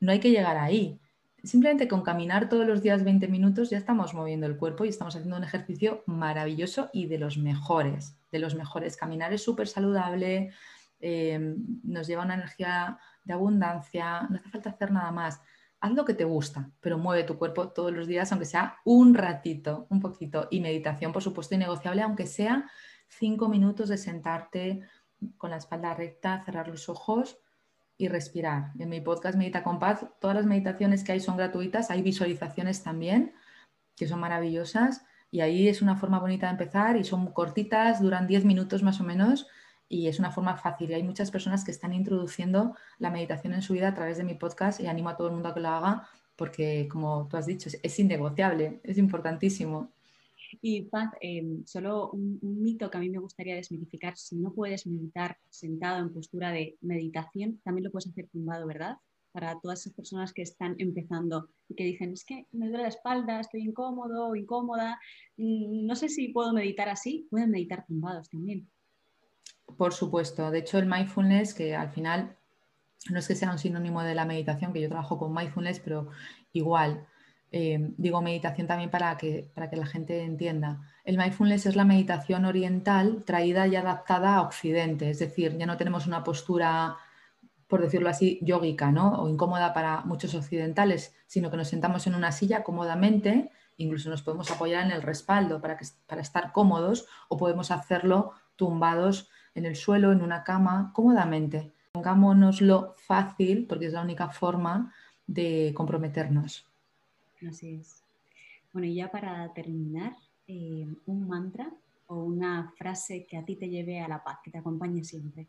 No 0.00 0.12
hay 0.12 0.20
que 0.20 0.30
llegar 0.30 0.56
ahí. 0.58 1.00
Simplemente 1.46 1.86
con 1.86 2.02
caminar 2.02 2.48
todos 2.48 2.66
los 2.66 2.82
días 2.82 3.04
20 3.04 3.28
minutos 3.28 3.70
ya 3.70 3.78
estamos 3.78 4.14
moviendo 4.14 4.46
el 4.46 4.56
cuerpo 4.56 4.84
y 4.84 4.88
estamos 4.88 5.14
haciendo 5.14 5.36
un 5.36 5.44
ejercicio 5.44 6.02
maravilloso 6.06 6.90
y 6.92 7.06
de 7.06 7.18
los 7.18 7.38
mejores, 7.38 8.18
de 8.32 8.40
los 8.40 8.56
mejores. 8.56 8.96
Caminar 8.96 9.32
es 9.32 9.44
súper 9.44 9.68
saludable, 9.68 10.50
eh, 10.98 11.54
nos 11.84 12.08
lleva 12.08 12.24
una 12.24 12.34
energía 12.34 12.98
de 13.22 13.32
abundancia, 13.32 14.22
no 14.28 14.38
hace 14.38 14.50
falta 14.50 14.70
hacer 14.70 14.90
nada 14.90 15.12
más 15.12 15.40
haz 15.78 15.92
lo 15.92 16.04
que 16.04 16.14
te 16.14 16.24
gusta, 16.24 16.72
pero 16.80 16.98
mueve 16.98 17.22
tu 17.22 17.38
cuerpo 17.38 17.68
todos 17.68 17.92
los 17.92 18.08
días, 18.08 18.32
aunque 18.32 18.46
sea 18.46 18.78
un 18.84 19.14
ratito, 19.14 19.86
un 19.90 20.00
poquito. 20.00 20.48
Y 20.50 20.60
meditación, 20.60 21.12
por 21.12 21.22
supuesto, 21.22 21.54
innegociable, 21.54 22.02
aunque 22.02 22.26
sea 22.26 22.68
cinco 23.06 23.48
minutos 23.48 23.88
de 23.88 23.98
sentarte 23.98 24.80
con 25.36 25.50
la 25.50 25.58
espalda 25.58 25.94
recta, 25.94 26.42
cerrar 26.44 26.66
los 26.66 26.88
ojos 26.88 27.38
y 27.98 28.08
respirar. 28.08 28.72
En 28.78 28.88
mi 28.88 29.00
podcast 29.00 29.36
Medita 29.36 29.62
con 29.62 29.78
Paz, 29.78 30.06
todas 30.20 30.36
las 30.36 30.46
meditaciones 30.46 31.04
que 31.04 31.12
hay 31.12 31.20
son 31.20 31.36
gratuitas, 31.36 31.90
hay 31.90 32.02
visualizaciones 32.02 32.82
también, 32.82 33.32
que 33.96 34.06
son 34.06 34.20
maravillosas. 34.20 35.04
Y 35.30 35.40
ahí 35.40 35.68
es 35.68 35.82
una 35.82 35.96
forma 35.96 36.18
bonita 36.18 36.46
de 36.46 36.52
empezar 36.52 36.96
y 36.96 37.04
son 37.04 37.32
cortitas, 37.32 38.00
duran 38.00 38.26
10 38.26 38.44
minutos 38.44 38.82
más 38.82 39.00
o 39.00 39.04
menos 39.04 39.46
y 39.88 40.08
es 40.08 40.18
una 40.18 40.30
forma 40.30 40.56
fácil. 40.56 40.90
Y 40.90 40.94
hay 40.94 41.02
muchas 41.02 41.30
personas 41.30 41.64
que 41.64 41.70
están 41.70 41.92
introduciendo 41.92 42.76
la 42.98 43.10
meditación 43.10 43.54
en 43.54 43.62
su 43.62 43.72
vida 43.72 43.88
a 43.88 43.94
través 43.94 44.18
de 44.18 44.24
mi 44.24 44.34
podcast 44.34 44.80
y 44.80 44.86
animo 44.86 45.08
a 45.08 45.16
todo 45.16 45.28
el 45.28 45.34
mundo 45.34 45.48
a 45.48 45.54
que 45.54 45.60
lo 45.60 45.68
haga 45.68 46.08
porque, 46.36 46.86
como 46.90 47.26
tú 47.28 47.36
has 47.36 47.46
dicho, 47.46 47.70
es, 47.82 47.98
innegociable, 47.98 48.80
es 48.84 48.98
importantísimo. 48.98 49.90
Y 50.60 50.82
Paz, 50.82 51.10
em, 51.20 51.64
solo 51.64 52.10
un, 52.10 52.38
mito 52.42 52.90
que 52.90 52.98
a 52.98 53.00
mí 53.00 53.10
me 53.10 53.18
gustaría 53.18 53.56
desmitificar, 53.56 54.16
si 54.16 54.36
no 54.36 54.52
puedes 54.52 54.86
meditar 54.86 55.38
sentado 55.50 56.00
en 56.00 56.12
postura 56.12 56.50
de 56.50 56.76
meditación, 56.80 57.60
también 57.64 57.84
lo 57.84 57.90
puedes 57.90 58.08
hacer 58.08 58.28
tumbado, 58.28 58.66
¿verdad? 58.66 58.96
Para 59.32 59.58
todas 59.60 59.80
esas 59.80 59.94
personas 59.94 60.32
que 60.32 60.42
están 60.42 60.76
empezando 60.78 61.48
y 61.68 61.74
que 61.74 61.84
dicen, 61.84 62.12
es 62.12 62.24
que 62.24 62.46
me 62.52 62.68
duele 62.68 62.84
la 62.84 62.88
espalda, 62.88 63.40
estoy 63.40 63.62
incómodo 63.62 64.34
incómoda, 64.34 64.98
mm, 65.36 65.86
no 65.86 65.94
sé 65.96 66.08
si 66.08 66.28
puedo 66.28 66.52
meditar 66.52 66.88
así, 66.88 67.26
pueden 67.30 67.50
meditar 67.50 67.84
tumbados 67.86 68.30
también. 68.30 68.68
Por 69.76 69.92
supuesto, 69.92 70.50
de 70.50 70.60
hecho 70.60 70.78
el 70.78 70.86
mindfulness, 70.86 71.52
que 71.52 71.74
al 71.74 71.90
final 71.90 72.36
no 73.10 73.18
es 73.18 73.28
que 73.28 73.34
sea 73.34 73.52
un 73.52 73.58
sinónimo 73.58 74.02
de 74.02 74.14
la 74.14 74.24
meditación, 74.24 74.72
que 74.72 74.80
yo 74.80 74.88
trabajo 74.88 75.18
con 75.18 75.34
mindfulness, 75.34 75.80
pero 75.80 76.08
igual, 76.52 77.06
eh, 77.58 77.78
digo 77.96 78.20
meditación 78.20 78.66
también 78.66 78.90
para 78.90 79.16
que, 79.16 79.50
para 79.54 79.70
que 79.70 79.76
la 79.76 79.86
gente 79.86 80.22
entienda. 80.22 80.82
El 81.04 81.16
mindfulness 81.16 81.64
es 81.64 81.74
la 81.74 81.86
meditación 81.86 82.44
oriental 82.44 83.22
traída 83.24 83.66
y 83.66 83.76
adaptada 83.76 84.34
a 84.34 84.42
Occidente, 84.42 85.08
es 85.08 85.20
decir, 85.20 85.56
ya 85.56 85.64
no 85.64 85.78
tenemos 85.78 86.06
una 86.06 86.22
postura, 86.22 86.96
por 87.66 87.80
decirlo 87.80 88.10
así, 88.10 88.38
yógica 88.42 88.92
¿no? 88.92 89.22
o 89.22 89.30
incómoda 89.30 89.72
para 89.72 90.02
muchos 90.02 90.34
occidentales, 90.34 91.16
sino 91.26 91.50
que 91.50 91.56
nos 91.56 91.68
sentamos 91.68 92.06
en 92.06 92.14
una 92.14 92.30
silla 92.30 92.62
cómodamente, 92.62 93.50
incluso 93.78 94.10
nos 94.10 94.20
podemos 94.20 94.50
apoyar 94.50 94.84
en 94.84 94.90
el 94.90 95.00
respaldo 95.00 95.62
para, 95.62 95.78
que, 95.78 95.86
para 96.06 96.20
estar 96.20 96.52
cómodos 96.52 97.06
o 97.28 97.38
podemos 97.38 97.70
hacerlo 97.70 98.32
tumbados 98.56 99.30
en 99.54 99.64
el 99.64 99.76
suelo, 99.76 100.12
en 100.12 100.20
una 100.20 100.44
cama, 100.44 100.90
cómodamente. 100.94 101.72
Pongámonoslo 101.92 102.96
fácil 102.98 103.64
porque 103.66 103.86
es 103.86 103.94
la 103.94 104.02
única 104.02 104.28
forma 104.28 104.92
de 105.26 105.72
comprometernos. 105.74 106.66
Así 107.48 107.74
es. 107.74 108.04
Bueno, 108.72 108.86
y 108.86 108.94
ya 108.94 109.10
para 109.10 109.52
terminar, 109.52 110.14
eh, 110.46 110.86
un 111.06 111.28
mantra 111.28 111.70
o 112.06 112.22
una 112.22 112.72
frase 112.76 113.26
que 113.26 113.36
a 113.36 113.44
ti 113.44 113.56
te 113.56 113.68
lleve 113.68 114.00
a 114.00 114.08
la 114.08 114.22
paz, 114.22 114.38
que 114.44 114.50
te 114.50 114.58
acompañe 114.58 115.02
siempre. 115.02 115.48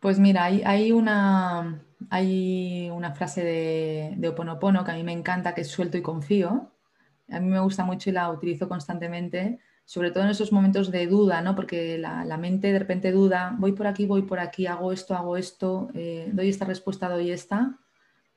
Pues 0.00 0.18
mira, 0.18 0.44
hay, 0.44 0.92
una, 0.92 1.82
hay 2.10 2.90
una 2.90 3.12
frase 3.14 3.42
de, 3.42 4.28
Oponopono 4.28 4.84
que 4.84 4.90
a 4.90 4.94
mí 4.94 5.02
me 5.02 5.12
encanta, 5.12 5.54
que 5.54 5.62
es 5.62 5.68
suelto 5.68 5.96
y 5.96 6.02
confío. 6.02 6.70
A 7.30 7.40
mí 7.40 7.48
me 7.48 7.60
gusta 7.60 7.84
mucho 7.84 8.10
y 8.10 8.12
la 8.12 8.30
utilizo 8.30 8.68
constantemente 8.68 9.58
sobre 9.86 10.10
todo 10.10 10.24
en 10.24 10.30
esos 10.30 10.50
momentos 10.50 10.90
de 10.90 11.06
duda, 11.06 11.40
¿no? 11.40 11.54
Porque 11.54 11.96
la, 11.96 12.36
mente 12.36 12.72
de 12.72 12.78
repente 12.80 13.12
duda, 13.12 13.54
voy 13.56 13.70
por 13.70 13.86
aquí, 13.86 14.04
voy 14.04 14.22
por 14.22 14.40
aquí, 14.40 14.66
hago 14.66 14.92
esto, 14.92 15.14
hago 15.14 15.36
esto, 15.36 15.88
eh, 15.94 16.28
doy 16.32 16.48
esta 16.48 16.64
respuesta, 16.64 17.08
doy 17.08 17.30
esta. 17.30 17.78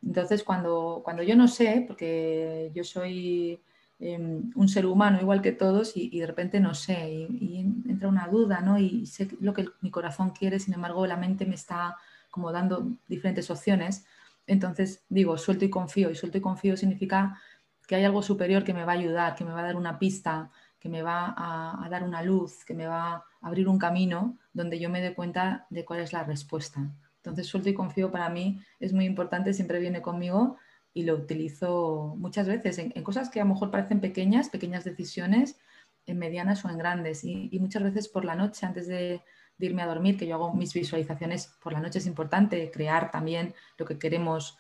Entonces, 0.06 0.44
cuando, 0.44 1.02
cuando 1.04 1.24
yo 1.24 1.36
no 1.36 1.48
sé, 1.48 1.84
porque 1.88 2.72
yo 2.74 2.84
soy 2.84 3.62
em, 4.00 4.52
un 4.56 4.70
ser 4.70 4.86
humano 4.86 5.20
igual 5.22 5.42
que 5.42 5.52
todos 5.52 5.94
y, 5.96 6.20
de 6.20 6.28
repente 6.28 6.60
no 6.60 6.74
sé, 6.74 7.12
y, 7.12 7.60
entra 7.88 8.08
una 8.08 8.28
duda, 8.28 8.62
¿no? 8.62 8.80
Y 8.80 9.06
sé 9.06 9.30
lo 9.42 9.54
que 9.54 9.68
mi 9.82 9.92
corazón 9.92 10.32
quiere, 10.32 10.60
sin 10.60 10.74
embargo, 10.74 11.06
la 11.06 11.18
mente 11.18 11.46
me 11.46 11.56
está 11.56 11.98
como 12.32 12.52
dando 12.52 12.88
diferentes 13.08 13.50
opciones. 13.52 14.06
Entonces, 14.48 15.04
digo, 15.10 15.38
suelto 15.38 15.66
y 15.66 15.70
confío, 15.70 16.10
y 16.12 16.16
suelto 16.16 16.38
y 16.38 16.42
confío 16.42 16.78
significa 16.78 17.40
que 17.88 17.96
hay 17.96 18.06
algo 18.06 18.22
superior 18.22 18.64
que 18.64 18.74
me 18.74 18.86
va 18.86 18.94
a 18.94 18.96
ayudar, 18.96 19.36
que 19.36 19.44
me 19.44 19.52
va 19.52 19.62
a 19.62 19.64
dar 19.64 19.76
una 19.76 20.00
pista, 20.00 20.52
que 20.80 20.90
me 20.90 21.02
va 21.02 21.34
a, 21.38 21.90
dar 21.90 22.04
una 22.04 22.22
luz, 22.24 22.64
que 22.64 22.74
me 22.74 22.88
va 22.88 23.16
a 23.16 23.26
abrir 23.42 23.68
un 23.68 23.78
camino 23.78 24.38
donde 24.54 24.80
yo 24.80 24.90
me 24.90 25.02
dé 25.02 25.14
cuenta 25.14 25.68
de 25.70 25.86
cuál 25.86 26.00
es 26.00 26.14
la 26.14 26.24
respuesta. 26.24 26.90
Entonces, 27.24 27.48
suelto 27.48 27.70
y 27.70 27.74
confío 27.74 28.12
para 28.12 28.30
mí 28.30 28.62
es 28.80 28.94
muy 28.94 29.06
importante, 29.06 29.54
siempre 29.54 29.80
viene 29.80 30.02
conmigo 30.02 30.58
y 30.94 31.04
lo 31.04 31.16
utilizo 31.16 32.16
muchas 32.18 32.48
veces 32.48 32.80
en, 32.80 32.92
cosas 33.04 33.30
que 33.30 33.40
a 33.40 33.44
lo 33.44 33.54
mejor 33.54 33.72
parecen 33.72 34.02
pequeñas, 34.02 34.50
pequeñas 34.50 34.84
decisiones, 34.84 35.60
en 36.06 36.18
medianas 36.18 36.66
o 36.66 36.70
en 36.70 36.78
grandes. 36.78 37.24
Y, 37.24 37.58
muchas 37.60 37.84
veces 37.84 38.08
por 38.08 38.26
la 38.26 38.36
noche, 38.36 38.66
antes 38.66 38.88
de, 38.88 39.22
irme 39.60 39.82
a 39.82 39.88
dormir, 39.88 40.18
que 40.18 40.26
yo 40.26 40.36
hago 40.36 40.54
mis 40.54 40.74
visualizaciones 40.74 41.48
por 41.62 41.74
la 41.74 41.82
noche, 41.82 42.00
es 42.00 42.06
importante 42.06 42.72
crear 42.72 43.12
también 43.12 43.54
lo 43.78 43.86
que 43.86 44.00
queremos 44.00 44.58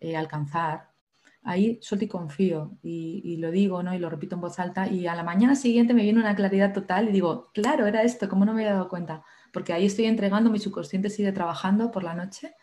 eh, 0.00 0.16
alcanzar 0.16 0.94
ahí 1.44 1.78
suelto 1.82 2.06
y 2.06 2.08
confío 2.08 2.78
y, 2.82 3.36
lo 3.36 3.50
digo, 3.50 3.82
¿no? 3.82 3.94
Y 3.94 3.98
lo 3.98 4.08
repito 4.08 4.34
en 4.34 4.40
voz 4.40 4.58
alta 4.58 4.88
y 4.88 5.06
a 5.06 5.14
la 5.14 5.22
mañana 5.22 5.54
siguiente 5.54 5.94
me 5.94 6.02
viene 6.02 6.20
una 6.20 6.34
claridad 6.34 6.72
total 6.72 7.08
y 7.08 7.12
digo, 7.12 7.50
claro, 7.52 7.86
era 7.86 8.02
esto, 8.02 8.28
¿cómo 8.28 8.44
no 8.44 8.54
me 8.54 8.62
había 8.62 8.74
dado 8.74 8.88
cuenta? 8.88 9.22
Porque 9.54 9.72
ahí 9.72 9.86
estoy 9.86 10.04
entregando, 10.04 10.50
mi 10.50 10.58
subconsciente 10.58 11.08
sigue 11.08 11.32
trabajando 11.32 11.90
por 11.90 12.04
la 12.04 12.14
noche 12.14 12.54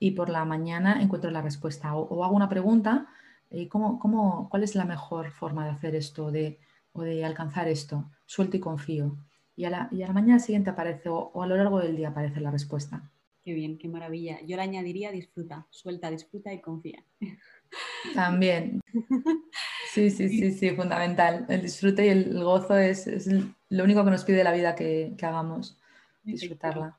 y 0.00 0.12
por 0.12 0.28
la 0.28 0.44
mañana 0.44 1.00
encuentro 1.00 1.30
la 1.30 1.42
respuesta 1.42 1.94
o, 1.94 2.24
hago 2.24 2.34
una 2.34 2.48
pregunta, 2.48 3.06
¿y 3.50 3.68
cómo, 3.68 4.00
cómo, 4.00 4.48
¿cuál 4.50 4.64
es 4.64 4.74
la 4.74 4.84
mejor 4.84 5.30
forma 5.30 5.64
de 5.64 5.70
hacer 5.70 5.94
esto 5.94 6.32
de, 6.32 6.58
o 6.92 7.02
de 7.02 7.24
alcanzar 7.24 7.68
esto? 7.68 8.10
Suelto 8.26 8.56
y 8.56 8.60
confío. 8.60 9.16
Y 9.54 9.66
a 9.66 9.70
la, 9.70 9.88
y 9.92 10.02
a 10.02 10.08
la 10.08 10.14
mañana 10.14 10.40
siguiente 10.40 10.70
aparece 10.70 11.08
o 11.08 11.40
a 11.40 11.46
lo 11.46 11.56
largo 11.56 11.78
del 11.78 11.94
día 11.94 12.08
aparece 12.08 12.40
la 12.40 12.50
respuesta. 12.50 13.12
Qué 13.42 13.54
bien, 13.54 13.76
qué 13.76 13.88
maravilla. 13.88 14.40
Yo 14.46 14.56
le 14.56 14.62
añadiría 14.62 15.10
disfruta, 15.10 15.66
suelta, 15.70 16.10
disfruta 16.10 16.52
y 16.52 16.60
confía. 16.60 17.04
También. 18.14 18.80
Sí, 19.92 20.10
sí, 20.10 20.30
sí, 20.30 20.52
sí, 20.52 20.70
fundamental. 20.70 21.44
El 21.50 21.60
disfrute 21.60 22.06
y 22.06 22.08
el 22.08 22.42
gozo 22.42 22.78
es, 22.78 23.28
lo 23.68 23.84
único 23.84 24.02
que 24.02 24.10
nos 24.10 24.24
pide 24.24 24.42
la 24.42 24.54
vida 24.54 24.74
que, 24.74 25.14
hagamos, 25.20 25.78
disfrutarla. 26.22 26.98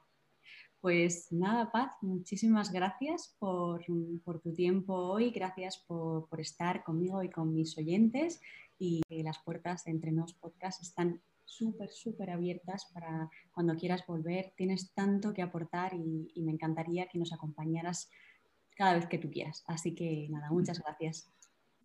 Pues 0.81 1.31
nada, 1.31 1.71
Paz, 1.71 1.95
muchísimas 2.01 2.71
gracias 2.71 3.35
por, 3.39 3.85
tu 3.85 4.53
tiempo 4.53 4.93
hoy, 4.93 5.31
gracias 5.31 5.77
por, 5.87 6.27
estar 6.39 6.83
conmigo 6.83 7.23
y 7.23 7.29
con 7.29 7.53
mis 7.53 7.77
oyentes 7.77 8.41
y 8.77 9.01
las 9.23 9.39
puertas 9.39 9.85
de 9.85 9.91
Entre 9.91 10.11
Nos 10.11 10.33
Podcast 10.33 10.81
están 10.81 11.21
súper, 11.45 11.89
súper 11.89 12.31
abiertas 12.31 12.91
para 12.93 13.29
cuando 13.53 13.75
quieras 13.75 14.05
volver. 14.05 14.53
Tienes 14.57 14.93
tanto 14.93 15.33
que 15.33 15.41
aportar 15.41 15.93
y 15.93 16.41
me 16.43 16.51
encantaría 16.51 17.07
que 17.07 17.17
nos 17.17 17.31
acompañaras 17.31 18.09
cada 18.75 18.95
vez 18.95 19.07
que 19.07 19.19
tú 19.19 19.29
quieras. 19.31 19.63
Así 19.67 19.95
que 19.95 20.27
nada, 20.29 20.51
muchas 20.51 20.79
gracias. 20.79 21.31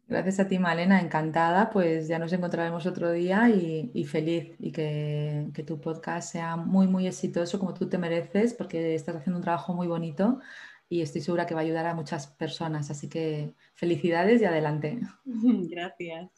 Gracias 0.08 0.40
a 0.40 0.48
ti, 0.48 0.58
Malena, 0.58 1.02
encantada. 1.02 1.68
Pues 1.68 2.08
ya 2.08 2.18
nos 2.18 2.32
encontraremos 2.32 2.86
otro 2.86 3.12
día 3.12 3.50
y, 3.50 4.04
feliz 4.04 4.56
y 4.58 4.72
que, 4.72 5.48
que, 5.52 5.62
tu 5.62 5.80
podcast 5.82 6.32
sea 6.32 6.56
muy, 6.56 6.86
muy 6.86 7.06
exitoso 7.06 7.58
como 7.58 7.74
tú 7.74 7.90
te 7.90 7.98
mereces 7.98 8.54
porque 8.54 8.94
estás 8.94 9.16
haciendo 9.16 9.36
un 9.36 9.42
trabajo 9.42 9.74
muy 9.74 9.86
bonito 9.86 10.40
y 10.88 11.02
estoy 11.02 11.20
segura 11.20 11.44
que 11.44 11.54
va 11.54 11.60
a 11.60 11.64
ayudar 11.64 11.86
a 11.86 11.94
muchas 11.94 12.26
personas. 12.26 12.90
Así 12.90 13.10
que 13.10 13.54
felicidades 13.74 14.40
y 14.40 14.46
adelante. 14.46 14.98
Gracias. 15.26 16.30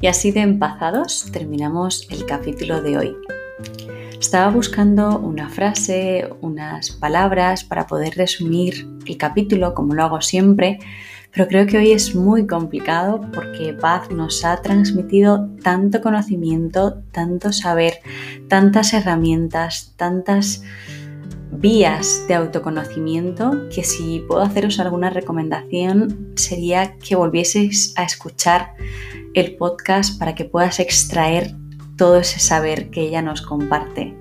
Y 0.00 0.08
así 0.08 0.32
de 0.32 0.40
empazados 0.40 1.30
terminamos 1.32 2.08
el 2.10 2.26
capítulo 2.26 2.82
de 2.82 2.98
hoy. 2.98 3.16
Estaba 4.26 4.50
buscando 4.50 5.20
una 5.20 5.48
frase, 5.48 6.28
unas 6.40 6.90
palabras 6.90 7.62
para 7.62 7.86
poder 7.86 8.16
resumir 8.16 8.88
el 9.06 9.16
capítulo 9.16 9.72
como 9.72 9.94
lo 9.94 10.02
hago 10.02 10.20
siempre, 10.20 10.80
pero 11.32 11.46
creo 11.46 11.64
que 11.68 11.78
hoy 11.78 11.92
es 11.92 12.12
muy 12.16 12.44
complicado 12.44 13.20
porque 13.32 13.72
Paz 13.72 14.10
nos 14.10 14.44
ha 14.44 14.60
transmitido 14.62 15.48
tanto 15.62 16.00
conocimiento, 16.00 17.04
tanto 17.12 17.52
saber, 17.52 18.00
tantas 18.48 18.94
herramientas, 18.94 19.94
tantas 19.96 20.64
vías 21.52 22.24
de 22.26 22.34
autoconocimiento 22.34 23.68
que 23.72 23.84
si 23.84 24.24
puedo 24.26 24.42
haceros 24.42 24.80
alguna 24.80 25.08
recomendación 25.08 26.32
sería 26.34 26.96
que 26.96 27.14
volvieseis 27.14 27.94
a 27.96 28.02
escuchar 28.02 28.74
el 29.34 29.54
podcast 29.54 30.18
para 30.18 30.34
que 30.34 30.46
puedas 30.46 30.80
extraer 30.80 31.54
todo 31.96 32.18
ese 32.18 32.38
saber 32.40 32.90
que 32.90 33.02
ella 33.02 33.22
nos 33.22 33.42
comparte. 33.42 34.14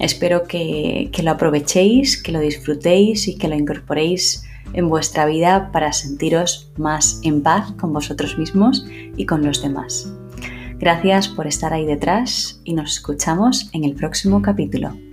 Espero 0.00 0.44
que, 0.44 1.10
lo 1.22 1.30
aprovechéis, 1.30 2.22
que 2.22 2.32
lo 2.32 2.40
disfrutéis 2.40 3.26
y 3.28 3.36
que 3.36 3.48
lo 3.48 3.56
incorporéis 3.56 4.44
en 4.72 4.88
vuestra 4.88 5.26
vida 5.26 5.70
para 5.72 5.92
sentiros 5.92 6.70
más 6.76 7.20
en 7.24 7.42
paz 7.42 7.72
con 7.72 7.92
vosotros 7.92 8.38
mismos 8.38 8.86
y 9.16 9.26
con 9.26 9.44
los 9.44 9.62
demás. 9.62 10.12
Gracias 10.78 11.28
por 11.28 11.46
estar 11.46 11.72
ahí 11.72 11.84
detrás 11.84 12.60
y 12.64 12.74
nos 12.74 12.92
escuchamos 12.92 13.68
en 13.72 13.84
el 13.84 13.94
próximo 13.94 14.40
capítulo. 14.40 15.09